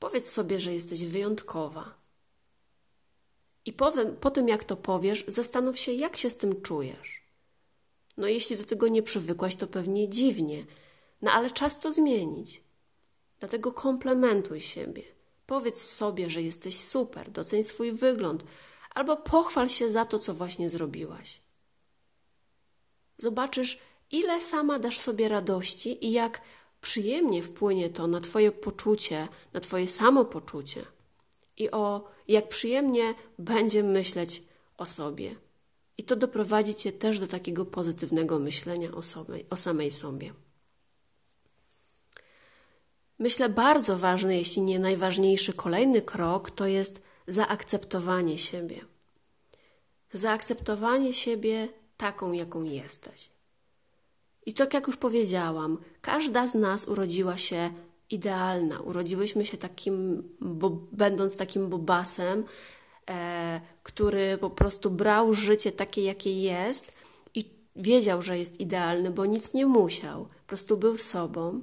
Powiedz 0.03 0.31
sobie, 0.31 0.59
że 0.59 0.73
jesteś 0.73 1.05
wyjątkowa. 1.05 1.93
I 3.65 3.73
po, 3.73 3.93
po 4.21 4.31
tym, 4.31 4.47
jak 4.47 4.63
to 4.63 4.77
powiesz, 4.77 5.25
zastanów 5.27 5.79
się, 5.79 5.91
jak 5.91 6.17
się 6.17 6.29
z 6.29 6.37
tym 6.37 6.61
czujesz. 6.61 7.23
No, 8.17 8.27
jeśli 8.27 8.57
do 8.57 8.63
tego 8.63 8.87
nie 8.87 9.03
przywykłaś, 9.03 9.55
to 9.55 9.67
pewnie 9.67 10.09
dziwnie, 10.09 10.65
no 11.21 11.31
ale 11.31 11.51
czas 11.51 11.79
to 11.79 11.91
zmienić. 11.91 12.63
Dlatego 13.39 13.71
komplementuj 13.71 14.61
siebie. 14.61 15.03
Powiedz 15.45 15.81
sobie, 15.81 16.29
że 16.29 16.41
jesteś 16.41 16.79
super, 16.79 17.31
doceń 17.31 17.63
swój 17.63 17.91
wygląd, 17.91 18.43
albo 18.95 19.17
pochwal 19.17 19.69
się 19.69 19.91
za 19.91 20.05
to, 20.05 20.19
co 20.19 20.33
właśnie 20.33 20.69
zrobiłaś. 20.69 21.41
Zobaczysz, 23.17 23.79
ile 24.11 24.41
sama 24.41 24.79
dasz 24.79 24.99
sobie 24.99 25.27
radości 25.29 26.05
i 26.05 26.11
jak 26.11 26.41
przyjemnie 26.83 27.43
wpłynie 27.43 27.89
to 27.89 28.07
na 28.07 28.21
Twoje 28.21 28.51
poczucie, 28.51 29.27
na 29.53 29.59
Twoje 29.59 29.87
samopoczucie 29.87 30.85
i 31.57 31.71
o 31.71 32.09
jak 32.27 32.49
przyjemnie 32.49 33.13
będzie 33.39 33.83
myśleć 33.83 34.43
o 34.77 34.85
sobie. 34.85 35.35
I 35.97 36.03
to 36.03 36.15
doprowadzi 36.15 36.75
Cię 36.75 36.91
też 36.91 37.19
do 37.19 37.27
takiego 37.27 37.65
pozytywnego 37.65 38.39
myślenia 38.39 38.91
o, 38.91 39.01
sobie, 39.01 39.43
o 39.49 39.57
samej 39.57 39.91
sobie. 39.91 40.33
Myślę, 43.19 43.49
bardzo 43.49 43.97
ważny, 43.97 44.37
jeśli 44.37 44.61
nie 44.61 44.79
najważniejszy 44.79 45.53
kolejny 45.53 46.01
krok, 46.01 46.51
to 46.51 46.67
jest 46.67 47.01
zaakceptowanie 47.27 48.37
siebie. 48.37 48.85
Zaakceptowanie 50.13 51.13
siebie 51.13 51.69
taką, 51.97 52.31
jaką 52.31 52.63
jesteś. 52.63 53.29
I 54.45 54.53
tak 54.53 54.73
jak 54.73 54.87
już 54.87 54.97
powiedziałam, 54.97 55.77
każda 56.03 56.47
z 56.47 56.55
nas 56.55 56.87
urodziła 56.87 57.37
się 57.37 57.69
idealna. 58.09 58.79
Urodziłyśmy 58.79 59.45
się 59.45 59.57
takim, 59.57 60.23
bo, 60.41 60.69
będąc 60.91 61.37
takim 61.37 61.69
bobasem, 61.69 62.43
e, 63.09 63.61
który 63.83 64.37
po 64.37 64.49
prostu 64.49 64.91
brał 64.91 65.33
życie 65.33 65.71
takie, 65.71 66.03
jakie 66.03 66.41
jest 66.41 66.93
i 67.35 67.45
wiedział, 67.75 68.21
że 68.21 68.39
jest 68.39 68.59
idealny, 68.59 69.11
bo 69.11 69.25
nic 69.25 69.53
nie 69.53 69.65
musiał. 69.65 70.25
Po 70.25 70.47
prostu 70.47 70.77
był 70.77 70.97
sobą. 70.97 71.61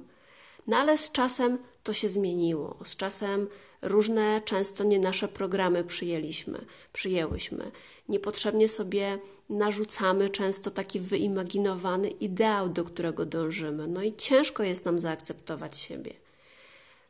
No 0.67 0.77
ale 0.77 0.97
z 0.97 1.11
czasem 1.11 1.57
to 1.83 1.93
się 1.93 2.09
zmieniło. 2.09 2.77
Z 2.83 2.95
czasem 2.95 3.47
różne, 3.81 4.41
często 4.45 4.83
nie 4.83 4.99
nasze 4.99 5.27
programy 5.27 5.83
przyjęliśmy, 5.83 6.65
przyjęłyśmy. 6.93 7.71
Niepotrzebnie 8.09 8.69
sobie 8.69 9.19
narzucamy 9.49 10.29
często 10.29 10.71
taki 10.71 10.99
wyimaginowany 10.99 12.09
ideał, 12.09 12.69
do 12.69 12.83
którego 12.83 13.25
dążymy. 13.25 13.87
No 13.87 14.03
i 14.03 14.15
ciężko 14.15 14.63
jest 14.63 14.85
nam 14.85 14.99
zaakceptować 14.99 15.77
siebie. 15.77 16.13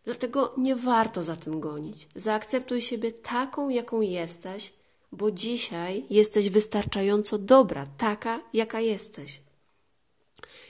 Dlatego 0.06 0.54
nie 0.58 0.76
warto 0.76 1.24
za 1.24 1.36
tym 1.36 1.60
gonić. 1.60 2.08
Zaakceptuj 2.16 2.82
siebie 2.82 3.12
taką, 3.12 3.70
jaką 3.70 4.02
jesteś, 4.02 4.74
bo 5.12 5.32
dzisiaj 5.32 6.06
jesteś 6.10 6.50
wystarczająco 6.50 7.38
dobra, 7.38 7.86
taka, 7.98 8.42
jaka 8.54 8.80
jesteś. 8.80 9.42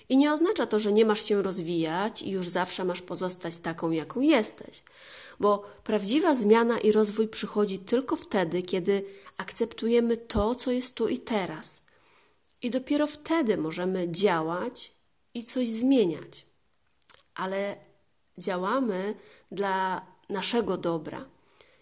I 0.09 0.17
nie 0.17 0.33
oznacza 0.33 0.67
to, 0.67 0.79
że 0.79 0.91
nie 0.91 1.05
masz 1.05 1.25
się 1.25 1.41
rozwijać 1.41 2.21
i 2.21 2.31
już 2.31 2.49
zawsze 2.49 2.85
masz 2.85 3.01
pozostać 3.01 3.57
taką, 3.57 3.91
jaką 3.91 4.21
jesteś, 4.21 4.83
bo 5.41 5.63
prawdziwa 5.83 6.35
zmiana 6.35 6.79
i 6.79 6.91
rozwój 6.91 7.27
przychodzi 7.27 7.79
tylko 7.79 8.15
wtedy, 8.15 8.61
kiedy 8.61 9.05
akceptujemy 9.37 10.17
to, 10.17 10.55
co 10.55 10.71
jest 10.71 10.95
tu 10.95 11.07
i 11.07 11.19
teraz. 11.19 11.81
I 12.61 12.69
dopiero 12.69 13.07
wtedy 13.07 13.57
możemy 13.57 14.11
działać 14.11 14.91
i 15.33 15.43
coś 15.43 15.69
zmieniać. 15.69 16.45
Ale 17.35 17.75
działamy 18.37 19.15
dla 19.51 20.05
naszego 20.29 20.77
dobra. 20.77 21.25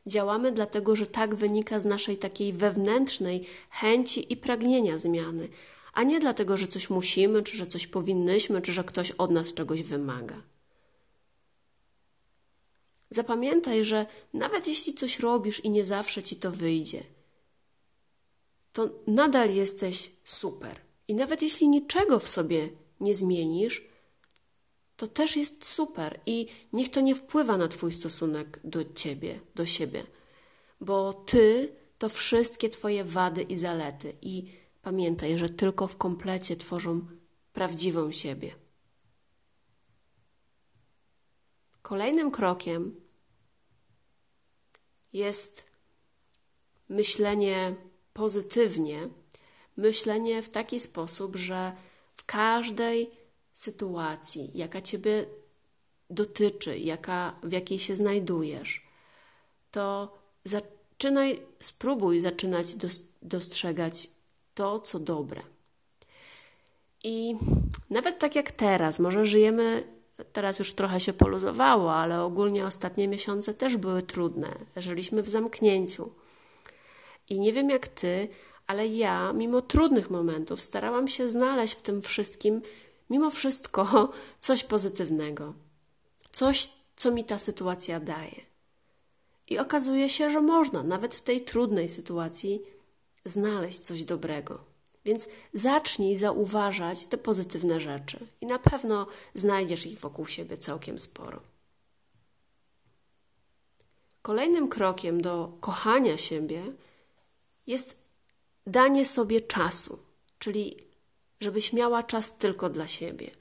Działamy 0.08 0.52
dlatego, 0.52 0.96
że 0.96 1.06
tak 1.06 1.36
wynika 1.36 1.80
z 1.80 1.86
naszej 1.86 2.18
takiej 2.18 2.54
wewnętrznej 2.54 3.46
chęci 3.70 4.34
i 4.34 4.38
pragnienia 4.38 4.98
zmiany, 4.98 5.48
a 5.94 6.04
nie 6.04 6.20
dlatego, 6.20 6.58
że 6.58 6.68
coś 6.68 6.90
musimy, 6.90 7.44
czy 7.44 7.58
że 7.58 7.68
coś 7.68 7.88
powinnyśmy, 7.88 8.62
czy 8.62 8.72
że 8.72 8.84
ktoś 8.84 9.12
od 9.12 9.32
nas 9.32 9.54
czegoś 9.54 9.84
wymaga. 9.84 10.42
Zapamiętaj, 13.10 13.86
że 13.86 14.06
nawet 14.34 14.68
jeśli 14.68 14.94
coś 14.94 15.20
robisz 15.20 15.66
i 15.66 15.70
nie 15.70 15.86
zawsze 15.86 16.24
ci 16.24 16.36
to 16.36 16.52
wyjdzie, 16.52 17.04
to 18.74 18.90
nadal 19.08 19.56
jesteś 19.56 20.12
super. 20.26 20.80
I 21.08 21.16
nawet 21.16 21.42
jeśli 21.42 21.68
niczego 21.68 22.20
w 22.20 22.30
sobie 22.30 22.70
nie 23.00 23.16
zmienisz, 23.16 23.84
to 24.96 25.08
też 25.08 25.36
jest 25.36 25.66
super 25.66 26.20
i 26.26 26.48
niech 26.74 26.90
to 26.90 27.02
nie 27.02 27.16
wpływa 27.16 27.58
na 27.58 27.68
Twój 27.68 27.94
stosunek 27.94 28.60
do 28.64 28.94
Ciebie, 28.94 29.40
do 29.56 29.66
siebie, 29.66 30.04
bo 30.82 31.14
Ty 31.14 31.76
to 31.98 32.10
wszystkie 32.10 32.70
Twoje 32.70 33.04
wady 33.04 33.42
i 33.42 33.58
zalety 33.58 34.14
i 34.22 34.52
pamiętaj, 34.82 35.38
że 35.38 35.50
tylko 35.50 35.88
w 35.88 35.98
komplecie 35.98 36.56
tworzą 36.56 37.02
prawdziwą 37.54 38.12
siebie. 38.12 38.56
Kolejnym 41.82 42.32
krokiem 42.32 43.02
jest 45.14 45.64
myślenie 46.90 47.76
pozytywnie, 48.14 49.10
myślenie 49.78 50.42
w 50.42 50.50
taki 50.50 50.80
sposób, 50.80 51.36
że 51.36 51.72
w 52.16 52.26
każdej 52.26 53.12
sytuacji, 53.54 54.52
jaka 54.54 54.82
Ciebie 54.82 55.26
dotyczy, 56.10 56.80
jaka, 56.80 57.40
w 57.44 57.52
jakiej 57.52 57.80
się 57.80 57.96
znajdujesz, 57.96 58.84
to 59.72 60.18
zaczynaj, 60.44 61.42
spróbuj 61.60 62.22
zaczynać 62.22 62.76
dostrzegać 63.22 64.10
to, 64.54 64.80
co 64.80 65.00
dobre. 65.00 65.42
I 67.04 67.36
nawet 67.90 68.20
tak 68.20 68.36
jak 68.36 68.52
teraz, 68.52 69.00
może 69.00 69.26
żyjemy, 69.26 69.99
teraz 70.34 70.60
już 70.60 70.74
trochę 70.74 71.00
się 71.00 71.14
poluzowało, 71.14 71.96
ale 71.96 72.24
ogólnie 72.24 72.66
ostatnie 72.66 73.08
miesiące 73.08 73.54
też 73.54 73.78
były 73.78 74.02
trudne. 74.02 74.56
Żyliśmy 74.78 75.24
w 75.24 75.30
zamknięciu. 75.30 76.12
I 77.30 77.40
nie 77.40 77.54
wiem 77.54 77.70
jak 77.70 77.88
ty, 77.88 78.28
ale 78.68 78.88
ja, 78.88 79.34
mimo 79.34 79.62
trudnych 79.62 80.10
momentów, 80.10 80.62
starałam 80.62 81.08
się 81.08 81.30
znaleźć 81.30 81.74
w 81.74 81.82
tym 81.82 82.02
wszystkim, 82.02 82.62
mimo 83.10 83.30
wszystko, 83.30 84.10
coś 84.40 84.64
pozytywnego. 84.64 85.54
Coś, 86.32 86.70
co 86.96 87.12
mi 87.12 87.24
ta 87.24 87.40
sytuacja 87.40 88.00
daje. 88.00 88.42
I 89.48 89.60
okazuje 89.60 90.10
się, 90.10 90.32
że 90.32 90.42
można, 90.42 90.84
nawet 90.84 91.16
w 91.16 91.22
tej 91.22 91.42
trudnej 91.42 91.90
sytuacji, 91.90 92.62
znaleźć 93.26 93.80
coś 93.80 94.04
dobrego. 94.04 94.69
Więc 95.10 95.28
zacznij 95.54 96.18
zauważać 96.18 97.06
te 97.06 97.18
pozytywne 97.18 97.80
rzeczy 97.80 98.28
i 98.42 98.46
na 98.46 98.60
pewno 98.60 99.08
znajdziesz 99.34 99.86
ich 99.86 100.00
wokół 100.00 100.28
siebie 100.28 100.58
całkiem 100.58 101.00
sporo. 101.00 101.40
Kolejnym 104.22 104.68
krokiem 104.68 105.22
do 105.22 105.52
kochania 105.60 106.18
siebie 106.18 106.62
jest 107.68 108.04
danie 108.68 109.06
sobie 109.06 109.42
czasu, 109.42 110.00
czyli 110.40 110.78
żebyś 111.40 111.74
miała 111.74 112.04
czas 112.04 112.38
tylko 112.38 112.70
dla 112.70 112.88
siebie. 112.88 113.32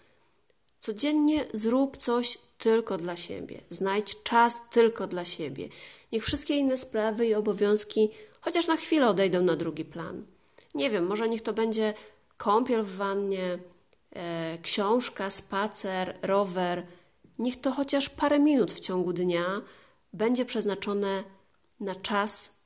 Codziennie 0.78 1.46
zrób 1.52 1.96
coś 1.96 2.38
tylko 2.59 2.96
dla 2.98 3.16
siebie. 3.16 3.61
Znajdź 3.70 4.22
czas 4.22 4.61
tylko 4.70 5.07
dla 5.07 5.24
siebie. 5.24 5.68
Niech 6.12 6.24
wszystkie 6.24 6.57
inne 6.57 6.78
sprawy 6.78 7.26
i 7.26 7.35
obowiązki 7.35 8.11
chociaż 8.40 8.66
na 8.66 8.76
chwilę 8.76 9.09
odejdą 9.09 9.42
na 9.42 9.57
drugi 9.57 9.85
plan. 9.85 10.38
Nie 10.74 10.90
wiem, 10.90 11.07
może 11.07 11.28
niech 11.28 11.42
to 11.42 11.52
będzie 11.52 11.94
kąpiel 12.37 12.83
w 12.83 12.96
wannie, 12.96 13.59
e, 14.11 14.59
książka, 14.62 15.31
spacer, 15.31 16.18
rower. 16.22 16.87
Niech 17.38 17.61
to 17.61 17.72
chociaż 17.72 18.09
parę 18.09 18.38
minut 18.38 18.72
w 18.72 18.81
ciągu 18.81 19.12
dnia 19.12 19.62
będzie 20.12 20.44
przeznaczone 20.44 21.24
na 21.81 21.94
czas 21.94 22.57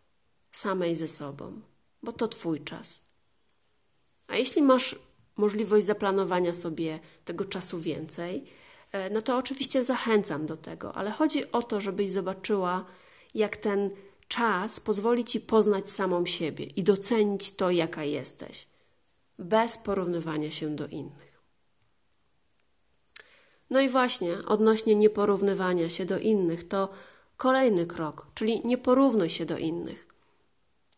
samej 0.52 0.96
ze 0.96 1.08
sobą, 1.08 1.60
bo 2.02 2.12
to 2.12 2.28
Twój 2.28 2.60
czas. 2.60 3.00
A 4.28 4.36
jeśli 4.36 4.62
masz 4.62 4.96
możliwość 5.36 5.86
zaplanowania 5.86 6.54
sobie 6.54 7.00
tego 7.24 7.44
czasu 7.44 7.78
więcej, 7.78 8.44
e, 8.92 9.10
no 9.10 9.22
to 9.22 9.36
oczywiście 9.36 9.84
zachęcam 9.84 10.46
do 10.46 10.56
tego, 10.56 10.94
ale 10.94 11.10
chodzi 11.10 11.52
o 11.52 11.62
to, 11.62 11.80
żebyś 11.80 12.10
zobaczyła, 12.10 12.84
jak 13.34 13.56
ten 13.56 13.90
czas 14.28 14.80
pozwoli 14.80 15.24
ci 15.24 15.40
poznać 15.40 15.90
samą 15.90 16.26
siebie 16.26 16.64
i 16.64 16.82
docenić 16.82 17.56
to, 17.56 17.70
jaka 17.70 18.04
jesteś, 18.04 18.68
bez 19.38 19.78
porównywania 19.78 20.50
się 20.50 20.76
do 20.76 20.87
innych. 20.87 21.42
No 23.70 23.80
i 23.80 23.88
właśnie, 23.88 24.32
odnośnie 24.46 24.94
nieporównywania 24.94 25.88
się 25.88 26.04
do 26.04 26.18
innych, 26.18 26.68
to 26.68 26.88
kolejny 27.37 27.87
krok, 27.87 28.26
czyli 28.35 28.62
nie 28.64 28.78
porównuj 28.78 29.30
się 29.30 29.46
do 29.46 29.58
innych 29.58 30.12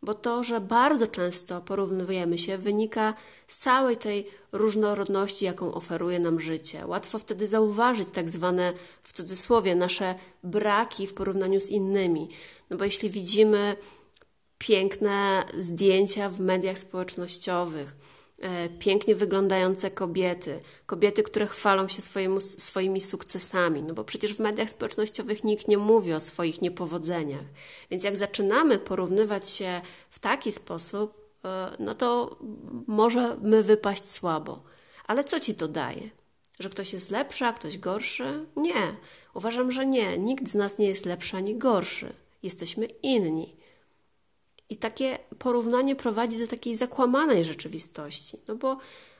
bo 0.05 0.15
to, 0.15 0.45
że 0.45 0.61
bardzo 0.61 1.07
często 1.07 1.61
porównujemy 1.61 2.39
się, 2.39 2.59
wynika 2.59 3.15
z 3.49 3.59
całej 3.59 3.97
tej 3.97 4.27
różnorodności, 4.53 5.45
jaką 5.45 5.75
oferuje 5.75 6.19
nam 6.19 6.41
życie. 6.41 6.87
Łatwo 6.87 7.19
wtedy 7.19 7.49
zauważyć 7.49 8.09
tak 8.09 8.31
zwane, 8.31 8.73
w 9.03 9.13
cudzysłowie, 9.13 9.75
nasze 9.75 10.15
braki 10.43 11.07
w 11.07 11.15
porównaniu 11.15 11.61
z 11.61 11.71
innymi. 11.71 12.29
No 12.71 12.77
bo 12.77 12.85
jeśli 12.85 13.11
widzimy 13.11 13.77
piękne 14.59 15.45
zdjęcia 15.59 16.29
w 16.29 16.41
mediach 16.41 16.79
społecznościowych, 16.79 17.97
pięknie 18.79 19.15
wyglądające 19.15 19.91
kobiety, 19.91 20.61
kobiety, 20.87 21.23
które 21.23 21.47
chwalą 21.47 21.89
się 21.89 22.03
swoimi, 22.03 22.41
swoimi 22.41 23.01
sukcesami, 23.01 23.83
no 23.83 23.95
bo 23.95 24.05
przecież 24.05 24.35
w 24.35 24.41
mediach 24.41 24.71
społecznościowych 24.71 25.45
nikt 25.45 25.69
nie 25.69 25.79
mówi 25.79 26.13
o 26.13 26.21
swoich 26.21 26.63
niepowodzeniach. 26.63 27.45
Więc 27.91 28.05
jak 28.05 28.17
zaczynamy 28.17 28.79
porównywać 28.79 29.51
się 29.51 29.81
w 30.11 30.19
taki 30.19 30.53
sposób, 30.53 31.31
e, 31.45 31.71
no 31.79 31.95
to 31.95 32.39
możemy 32.87 33.63
wypaść 33.63 34.11
słabo. 34.11 34.63
Ale 35.07 35.25
co 35.25 35.41
ci 35.41 35.55
to 35.55 35.69
daje? 35.69 36.11
Że 36.61 36.71
ktoś 36.71 36.93
jest 36.93 37.11
lepszy, 37.11 37.45
a 37.45 37.53
ktoś 37.53 37.79
gorszy? 37.79 38.47
Nie. 38.57 38.97
Uważam, 39.35 39.73
że 39.73 39.87
nie. 39.87 40.19
Nikt 40.19 40.49
z 40.49 40.55
nas 40.55 40.79
nie 40.79 40.87
jest 40.87 41.07
lepszy 41.07 41.37
ani 41.37 41.57
gorszy. 41.57 42.13
Jesteśmy 42.43 42.87
inni. 42.87 43.57
I 44.69 44.77
takie 44.77 45.19
porównanie 45.39 45.97
prowadzi 45.97 46.39
do 46.39 46.47
takiej 46.47 46.77
zakłamanej 46.77 47.45
rzeczywistości, 47.45 48.39
no 48.49 48.57
bo 48.57 48.79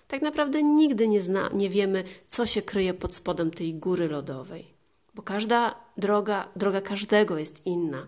tak 0.09 0.23
naprawdę 0.23 0.63
nigdy 0.63 1.09
nie, 1.09 1.23
zna, 1.23 1.51
nie 1.53 1.71
wiemy, 1.71 2.05
co 2.29 2.47
się 2.47 2.63
kryje 2.63 2.95
pod 2.95 3.15
spodem 3.15 3.51
tej 3.51 3.75
góry 3.75 4.09
lodowej, 4.09 4.75
bo 5.15 5.23
każda 5.23 5.75
droga, 5.97 6.49
droga 6.57 6.81
każdego 6.81 7.39
jest 7.39 7.67
inna, 7.67 8.07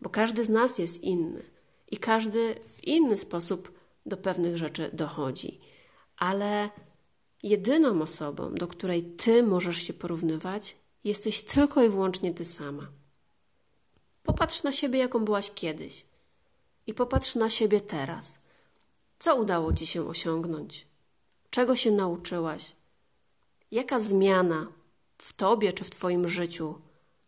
bo 0.00 0.10
każdy 0.10 0.44
z 0.44 0.48
nas 0.48 0.78
jest 0.78 1.02
inny. 1.02 1.42
I 1.90 1.96
każdy 1.96 2.54
w 2.64 2.84
inny 2.84 3.18
sposób 3.18 3.72
do 4.06 4.16
pewnych 4.16 4.56
rzeczy 4.56 4.90
dochodzi, 4.92 5.60
ale 6.16 6.70
jedyną 7.42 8.02
osobą, 8.02 8.54
do 8.54 8.66
której 8.66 9.02
ty 9.02 9.42
możesz 9.42 9.76
się 9.76 9.92
porównywać, 9.92 10.76
jesteś 11.04 11.42
tylko 11.42 11.82
i 11.84 11.88
wyłącznie 11.88 12.34
ty 12.34 12.44
sama. 12.44 12.88
Popatrz 14.22 14.62
na 14.62 14.72
siebie, 14.72 14.98
jaką 14.98 15.24
byłaś 15.24 15.50
kiedyś 15.54 16.06
i 16.86 16.94
popatrz 16.94 17.34
na 17.34 17.50
siebie 17.50 17.80
teraz. 17.80 18.38
Co 19.18 19.36
udało 19.36 19.72
ci 19.72 19.86
się 19.86 20.08
osiągnąć? 20.08 20.86
Czego 21.50 21.76
się 21.76 21.90
nauczyłaś? 21.90 22.72
Jaka 23.70 23.98
zmiana 23.98 24.66
w 25.18 25.32
tobie 25.32 25.72
czy 25.72 25.84
w 25.84 25.90
twoim 25.90 26.28
życiu 26.28 26.74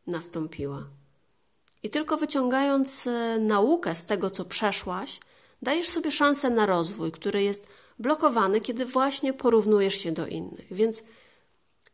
nastąpiła? 0.06 0.84
I 1.82 1.90
tylko 1.90 2.16
wyciągając 2.16 3.06
e, 3.06 3.38
naukę 3.38 3.94
z 3.94 4.04
tego, 4.04 4.30
co 4.30 4.44
przeszłaś, 4.44 5.20
dajesz 5.62 5.88
sobie 5.88 6.12
szansę 6.12 6.50
na 6.50 6.66
rozwój, 6.66 7.12
który 7.12 7.42
jest 7.42 7.68
blokowany, 7.98 8.60
kiedy 8.60 8.86
właśnie 8.86 9.32
porównujesz 9.32 9.94
się 9.94 10.12
do 10.12 10.26
innych. 10.26 10.66
Więc 10.70 11.02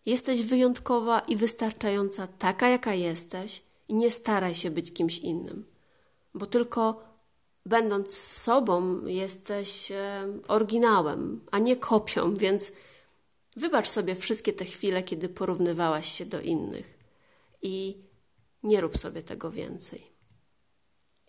jesteś 0.07 0.43
wyjątkowa 0.43 1.21
i 1.21 1.37
wystarczająca 1.37 2.27
taka, 2.27 2.69
jaka 2.69 2.95
jesteś, 2.95 3.63
i 3.89 3.95
nie 3.95 4.11
staraj 4.11 4.55
się 4.55 4.71
być 4.71 4.93
kimś 4.93 5.19
innym, 5.19 5.67
bo 6.35 6.47
tylko 6.47 7.12
będąc 7.67 8.17
sobą, 8.17 9.07
jesteś 9.07 9.91
e, 9.91 10.29
oryginałem, 10.49 11.41
a 11.51 11.59
nie 11.59 11.77
kopią, 11.77 12.35
więc 12.35 12.73
wybacz 13.57 13.89
sobie 13.89 14.15
wszystkie 14.15 14.53
te 14.53 14.65
chwile, 14.65 15.03
kiedy 15.03 15.29
porównywałaś 15.29 16.13
się 16.13 16.27
do 16.27 16.41
innych 16.41 16.99
i 17.63 18.03
nie 18.63 18.81
rób 18.81 18.99
sobie 18.99 19.23
tego 19.23 19.51
więcej. 19.51 20.13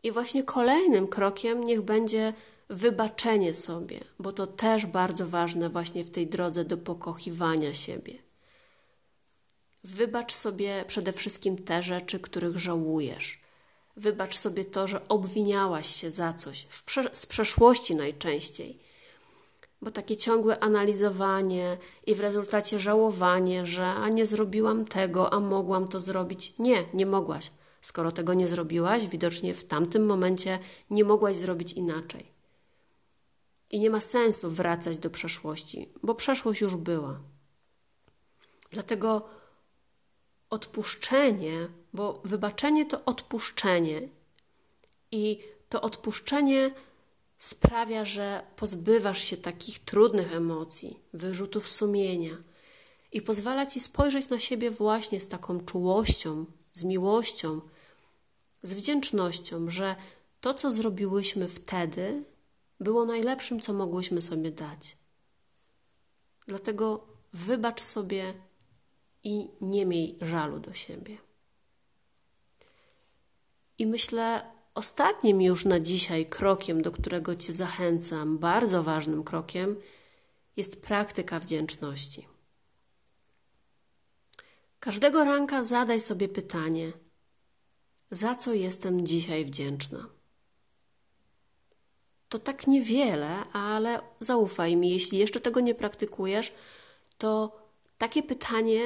I 0.03 0.11
właśnie 0.11 0.43
kolejnym 0.43 1.07
krokiem 1.07 1.63
niech 1.63 1.81
będzie 1.81 2.33
wybaczenie 2.69 3.53
sobie, 3.53 3.99
bo 4.19 4.31
to 4.31 4.47
też 4.47 4.85
bardzo 4.85 5.27
ważne 5.27 5.69
właśnie 5.69 6.03
w 6.03 6.11
tej 6.11 6.27
drodze 6.27 6.65
do 6.65 6.77
pokochiwania 6.77 7.73
siebie. 7.73 8.13
Wybacz 9.83 10.33
sobie 10.33 10.85
przede 10.87 11.11
wszystkim 11.11 11.57
te 11.57 11.83
rzeczy, 11.83 12.19
których 12.19 12.57
żałujesz 12.57 13.42
Wybacz 13.95 14.37
sobie 14.37 14.65
to, 14.65 14.87
że 14.87 15.07
obwiniałaś 15.07 15.95
się 15.95 16.11
za 16.11 16.33
coś, 16.33 16.67
prze 16.85 17.09
z 17.11 17.25
przeszłości 17.25 17.95
najczęściej. 17.95 18.79
Bo 19.81 19.91
takie 19.91 20.17
ciągłe 20.17 20.59
analizowanie 20.59 21.77
i 22.05 22.15
w 22.15 22.19
rezultacie 22.19 22.79
żałowanie, 22.79 23.65
że 23.65 23.85
a 23.85 24.09
nie 24.09 24.25
zrobiłam 24.25 24.85
tego, 24.85 25.33
a 25.33 25.39
mogłam 25.39 25.87
to 25.87 25.99
zrobić. 25.99 26.53
Nie, 26.59 26.83
nie 26.93 27.05
mogłaś. 27.05 27.51
Skoro 27.81 28.11
tego 28.11 28.33
nie 28.33 28.47
zrobiłaś, 28.47 29.07
widocznie 29.07 29.53
w 29.53 29.65
tamtym 29.65 30.05
momencie 30.05 30.59
nie 30.89 31.03
mogłaś 31.03 31.37
zrobić 31.37 31.73
inaczej. 31.73 32.25
I 33.71 33.79
nie 33.79 33.89
ma 33.89 34.01
sensu 34.01 34.49
wracać 34.49 34.97
do 34.97 35.09
przeszłości, 35.09 35.89
bo 36.03 36.15
przeszłość 36.15 36.61
już 36.61 36.75
była. 36.75 37.19
Dlatego 38.71 39.29
odpuszczenie, 40.53 41.67
bo 41.93 42.21
wybaczenie 42.23 42.85
to 42.85 43.05
odpuszczenie. 43.05 44.09
I 45.11 45.39
to 45.69 45.81
odpuszczenie 45.81 46.71
sprawia, 47.37 48.05
że 48.05 48.43
pozbywasz 48.55 49.23
się 49.23 49.37
takich 49.37 49.79
trudnych 49.79 50.33
emocji, 50.33 50.99
wyrzutów 51.13 51.69
sumienia 51.69 52.37
i 53.11 53.21
pozwala 53.21 53.65
ci 53.65 53.79
spojrzeć 53.79 54.29
na 54.29 54.39
siebie 54.39 54.71
właśnie 54.71 55.21
z 55.21 55.27
taką 55.27 55.59
czułością, 55.65 56.45
z 56.73 56.83
miłością, 56.83 57.61
z 58.61 58.73
wdzięcznością, 58.73 59.69
że 59.69 59.95
to, 60.41 60.53
co 60.53 60.71
zrobiłyśmy 60.71 61.47
wtedy, 61.47 62.23
było 62.79 63.05
najlepszym, 63.05 63.59
co 63.59 63.73
mogłyśmy 63.73 64.21
sobie 64.21 64.51
dać. 64.51 64.97
Dlatego 66.47 67.07
wybacz 67.33 67.81
sobie 67.81 68.33
i 69.23 69.49
nie 69.61 69.85
miej 69.85 70.17
żalu 70.21 70.59
do 70.59 70.73
siebie. 70.73 71.17
I 73.77 73.87
myślę, 73.87 74.51
ostatnim 74.75 75.41
już 75.41 75.65
na 75.65 75.79
dzisiaj 75.79 76.25
krokiem, 76.25 76.81
do 76.81 76.91
którego 76.91 77.35
Cię 77.35 77.53
zachęcam, 77.53 78.37
bardzo 78.37 78.83
ważnym 78.83 79.23
krokiem, 79.23 79.75
jest 80.57 80.81
praktyka 80.81 81.39
wdzięczności. 81.39 82.27
Każdego 84.79 85.23
ranka 85.23 85.63
zadaj 85.63 86.01
sobie 86.01 86.29
pytanie: 86.29 86.91
za 88.11 88.35
co 88.35 88.53
jestem 88.53 89.05
dzisiaj 89.05 89.45
wdzięczna? 89.45 90.09
To 92.29 92.39
tak 92.39 92.67
niewiele, 92.67 93.51
ale 93.53 93.99
zaufaj 94.19 94.75
mi, 94.75 94.89
jeśli 94.89 95.17
jeszcze 95.17 95.39
tego 95.39 95.59
nie 95.59 95.75
praktykujesz, 95.75 96.53
to 97.17 97.59
takie 97.97 98.23
pytanie 98.23 98.83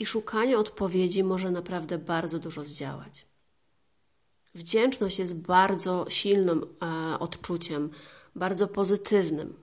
i 0.00 0.06
szukanie 0.06 0.58
odpowiedzi 0.58 1.24
może 1.24 1.50
naprawdę 1.50 1.98
bardzo 1.98 2.38
dużo 2.38 2.64
zdziałać. 2.64 3.26
Wdzięczność 4.54 5.18
jest 5.18 5.34
bardzo 5.34 6.06
silnym 6.08 6.66
e, 6.82 7.18
odczuciem, 7.18 7.90
bardzo 8.36 8.68
pozytywnym. 8.68 9.54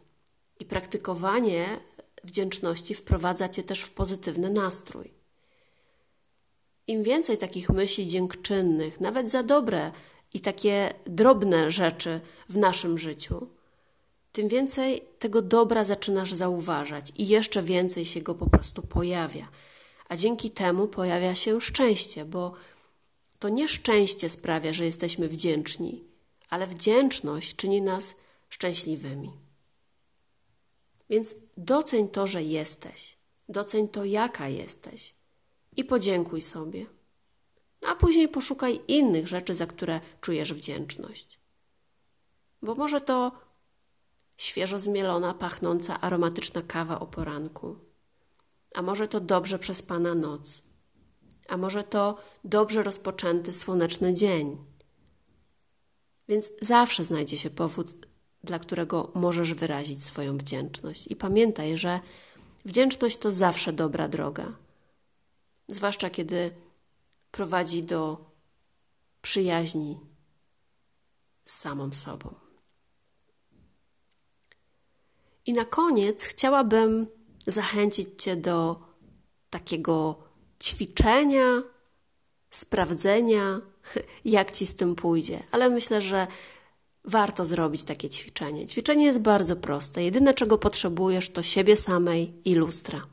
I 0.59 0.65
praktykowanie 0.65 1.65
wdzięczności 2.23 2.93
wprowadza 2.93 3.49
cię 3.49 3.63
też 3.63 3.81
w 3.81 3.91
pozytywny 3.91 4.49
nastrój. 4.49 5.11
Im 6.87 7.03
więcej 7.03 7.37
takich 7.37 7.69
myśli 7.69 8.07
dziękczynnych, 8.07 8.99
nawet 8.99 9.31
za 9.31 9.43
dobre 9.43 9.91
i 10.33 10.39
takie 10.39 10.93
drobne 11.05 11.71
rzeczy 11.71 12.21
w 12.49 12.57
naszym 12.57 12.97
życiu, 12.97 13.47
tym 14.31 14.47
więcej 14.47 15.03
tego 15.19 15.41
dobra 15.41 15.85
zaczynasz 15.85 16.33
zauważać 16.33 17.11
i 17.15 17.27
jeszcze 17.27 17.61
więcej 17.63 18.05
się 18.05 18.21
go 18.21 18.35
po 18.35 18.49
prostu 18.49 18.81
pojawia. 18.81 19.47
A 20.09 20.15
dzięki 20.15 20.51
temu 20.51 20.87
pojawia 20.87 21.35
się 21.35 21.61
szczęście, 21.61 22.25
bo 22.25 22.53
to 23.39 23.49
nie 23.49 23.67
szczęście 23.67 24.29
sprawia, 24.29 24.73
że 24.73 24.85
jesteśmy 24.85 25.27
wdzięczni, 25.27 26.03
ale 26.49 26.67
wdzięczność 26.67 27.55
czyni 27.55 27.81
nas 27.81 28.15
szczęśliwymi. 28.49 29.31
Więc 31.09 31.35
doceń 31.57 32.09
to, 32.09 32.27
że 32.27 32.43
jesteś, 32.43 33.17
doceń 33.49 33.87
to, 33.87 34.05
jaka 34.05 34.49
jesteś 34.49 35.15
i 35.75 35.83
podziękuj 35.83 36.41
sobie. 36.41 36.85
A 37.87 37.95
później 37.95 38.27
poszukaj 38.27 38.79
innych 38.87 39.27
rzeczy, 39.27 39.55
za 39.55 39.65
które 39.65 40.01
czujesz 40.21 40.53
wdzięczność. 40.53 41.39
Bo 42.61 42.75
może 42.75 43.01
to 43.01 43.31
świeżo 44.37 44.79
zmielona, 44.79 45.33
pachnąca, 45.33 46.01
aromatyczna 46.01 46.61
kawa 46.61 46.99
o 46.99 47.07
poranku. 47.07 47.86
A 48.75 48.81
może 48.81 49.07
to 49.07 49.19
dobrze 49.19 49.59
przespana 49.59 50.15
noc. 50.15 50.61
A 51.47 51.57
może 51.57 51.83
to 51.83 52.17
dobrze 52.43 52.83
rozpoczęty 52.83 53.53
słoneczny 53.53 54.13
dzień. 54.13 54.57
Więc 56.27 56.51
zawsze 56.61 57.03
znajdzie 57.03 57.37
się 57.37 57.49
powód, 57.49 58.07
dla 58.43 58.59
którego 58.59 59.11
możesz 59.15 59.53
wyrazić 59.53 60.03
swoją 60.03 60.37
wdzięczność. 60.37 61.07
I 61.07 61.15
pamiętaj, 61.15 61.77
że 61.77 61.99
wdzięczność 62.65 63.17
to 63.17 63.31
zawsze 63.31 63.73
dobra 63.73 64.07
droga. 64.07 64.53
Zwłaszcza 65.67 66.09
kiedy 66.09 66.51
prowadzi 67.31 67.83
do 67.83 68.31
przyjaźni 69.21 69.99
z 71.45 71.53
samą 71.53 71.93
sobą. 71.93 72.35
I 75.45 75.53
na 75.53 75.65
koniec 75.65 76.23
chciałabym 76.23 77.07
zachęcić 77.47 78.07
Cię 78.17 78.35
do 78.35 78.79
takiego 79.49 80.15
ćwiczenia, 80.63 81.63
sprawdzenia, 82.49 83.61
jak 84.25 84.51
Ci 84.51 84.67
z 84.67 84.75
tym 84.75 84.95
pójdzie. 84.95 85.43
Ale 85.51 85.69
myślę, 85.69 86.01
że 86.01 86.27
warto 87.03 87.45
zrobić 87.45 87.83
takie 87.83 88.09
ćwiczenie. 88.09 88.67
Ćwiczenie 88.67 89.05
jest 89.05 89.19
bardzo 89.19 89.55
proste. 89.55 90.03
Jedyne, 90.03 90.33
czego 90.33 90.57
potrzebujesz, 90.57 91.29
to 91.29 91.43
siebie 91.43 91.77
samej 91.77 92.33
i 92.45 92.55
lustra. 92.55 93.07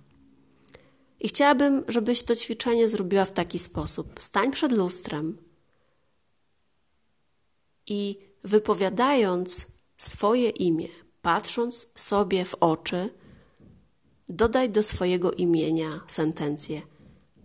I 1.21 1.29
chciałabym, 1.29 1.85
żebyś 1.89 2.23
to 2.23 2.37
ćwiczenie 2.37 2.89
zrobiła 2.89 3.25
w 3.25 3.33
taki 3.33 3.59
sposób. 3.59 4.23
Stań 4.23 4.53
przed 4.53 4.73
lustrem 4.73 5.39
i 7.87 8.19
wypowiadając 8.45 9.67
swoje 9.97 10.49
imię, 10.49 10.89
patrząc 11.23 11.87
sobie 11.95 12.45
w 12.45 12.55
oczy, 12.55 13.11
dodaj 14.29 14.71
do 14.71 14.83
swojego 14.83 15.33
imienia 15.33 16.01
sentencję: 16.07 16.83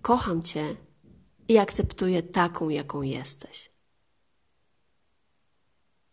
Kocham 0.02 0.44
Cię 0.44 0.76
i 1.48 1.58
akceptuję 1.58 2.24
taką, 2.24 2.70
jaką 2.70 3.02
jesteś. 3.02 3.72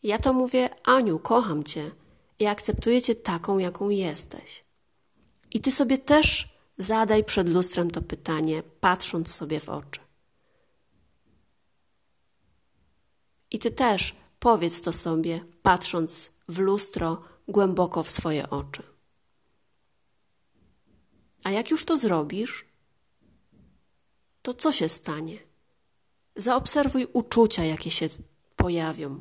Ja 0.02 0.18
to 0.18 0.32
mówię, 0.32 0.70
Aniu, 0.84 1.18
kocham 1.18 1.64
Cię 1.64 1.90
i 2.38 2.46
akceptuję 2.46 3.02
Cię 3.02 3.14
taką, 3.14 3.58
jaką 3.58 3.88
jesteś. 3.88 4.64
I 5.52 5.60
Ty 5.60 5.72
sobie 5.72 5.98
też 5.98 6.48
zadaj 6.78 7.24
przed 7.24 7.48
lustrem 7.48 7.90
to 7.90 8.02
pytanie, 8.02 8.62
patrząc 8.80 9.34
sobie 9.34 9.60
w 9.60 9.68
oczy. 9.68 10.00
I 13.50 13.58
Ty 13.58 13.70
też 13.70 14.16
powiedz 14.38 14.82
to 14.82 14.92
sobie, 14.92 15.44
patrząc 15.62 16.30
w 16.48 16.58
lustro 16.58 17.22
głęboko 17.48 18.02
w 18.02 18.10
swoje 18.10 18.50
oczy. 18.50 18.95
A 21.46 21.50
jak 21.50 21.70
już 21.70 21.84
to 21.84 21.96
zrobisz, 21.96 22.64
to 24.42 24.54
co 24.54 24.72
się 24.72 24.88
stanie? 24.88 25.38
Zaobserwuj 26.36 27.06
uczucia, 27.12 27.64
jakie 27.64 27.90
się 27.90 28.08
pojawią. 28.56 29.20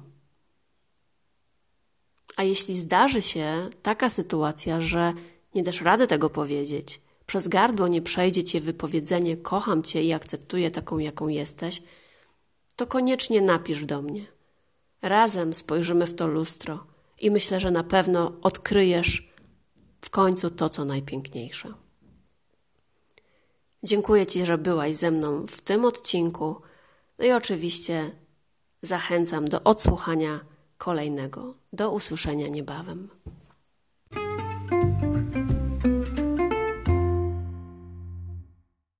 A 2.35 2.43
jeśli 2.43 2.77
zdarzy 2.77 3.21
się 3.21 3.69
taka 3.81 4.09
sytuacja, 4.09 4.81
że 4.81 5.13
nie 5.55 5.63
dasz 5.63 5.81
rady 5.81 6.07
tego 6.07 6.29
powiedzieć, 6.29 7.01
przez 7.25 7.47
gardło 7.47 7.87
nie 7.87 8.01
przejdzie 8.01 8.43
cię 8.43 8.61
wypowiedzenie 8.61 9.37
kocham 9.37 9.83
cię 9.83 10.03
i 10.03 10.13
akceptuję 10.13 10.71
taką, 10.71 10.97
jaką 10.97 11.27
jesteś, 11.27 11.83
to 12.75 12.87
koniecznie 12.87 13.41
napisz 13.41 13.85
do 13.85 14.01
mnie. 14.01 14.25
Razem 15.01 15.53
spojrzymy 15.53 16.07
w 16.07 16.15
to 16.15 16.27
lustro 16.27 16.85
i 17.19 17.31
myślę, 17.31 17.59
że 17.59 17.71
na 17.71 17.83
pewno 17.83 18.31
odkryjesz 18.41 19.29
w 20.01 20.09
końcu 20.09 20.49
to, 20.49 20.69
co 20.69 20.85
najpiękniejsze. 20.85 21.84
Dziękuję 23.85 24.25
Ci, 24.25 24.45
że 24.45 24.57
byłaś 24.57 24.95
ze 24.95 25.11
mną 25.11 25.45
w 25.47 25.61
tym 25.61 25.85
odcinku. 25.85 26.61
No 27.19 27.25
i 27.25 27.31
oczywiście 27.31 28.11
zachęcam 28.81 29.47
do 29.47 29.63
odsłuchania 29.63 30.39
kolejnego. 30.77 31.53
Do 31.73 31.91
usłyszenia 31.91 32.47
niebawem. 32.47 33.09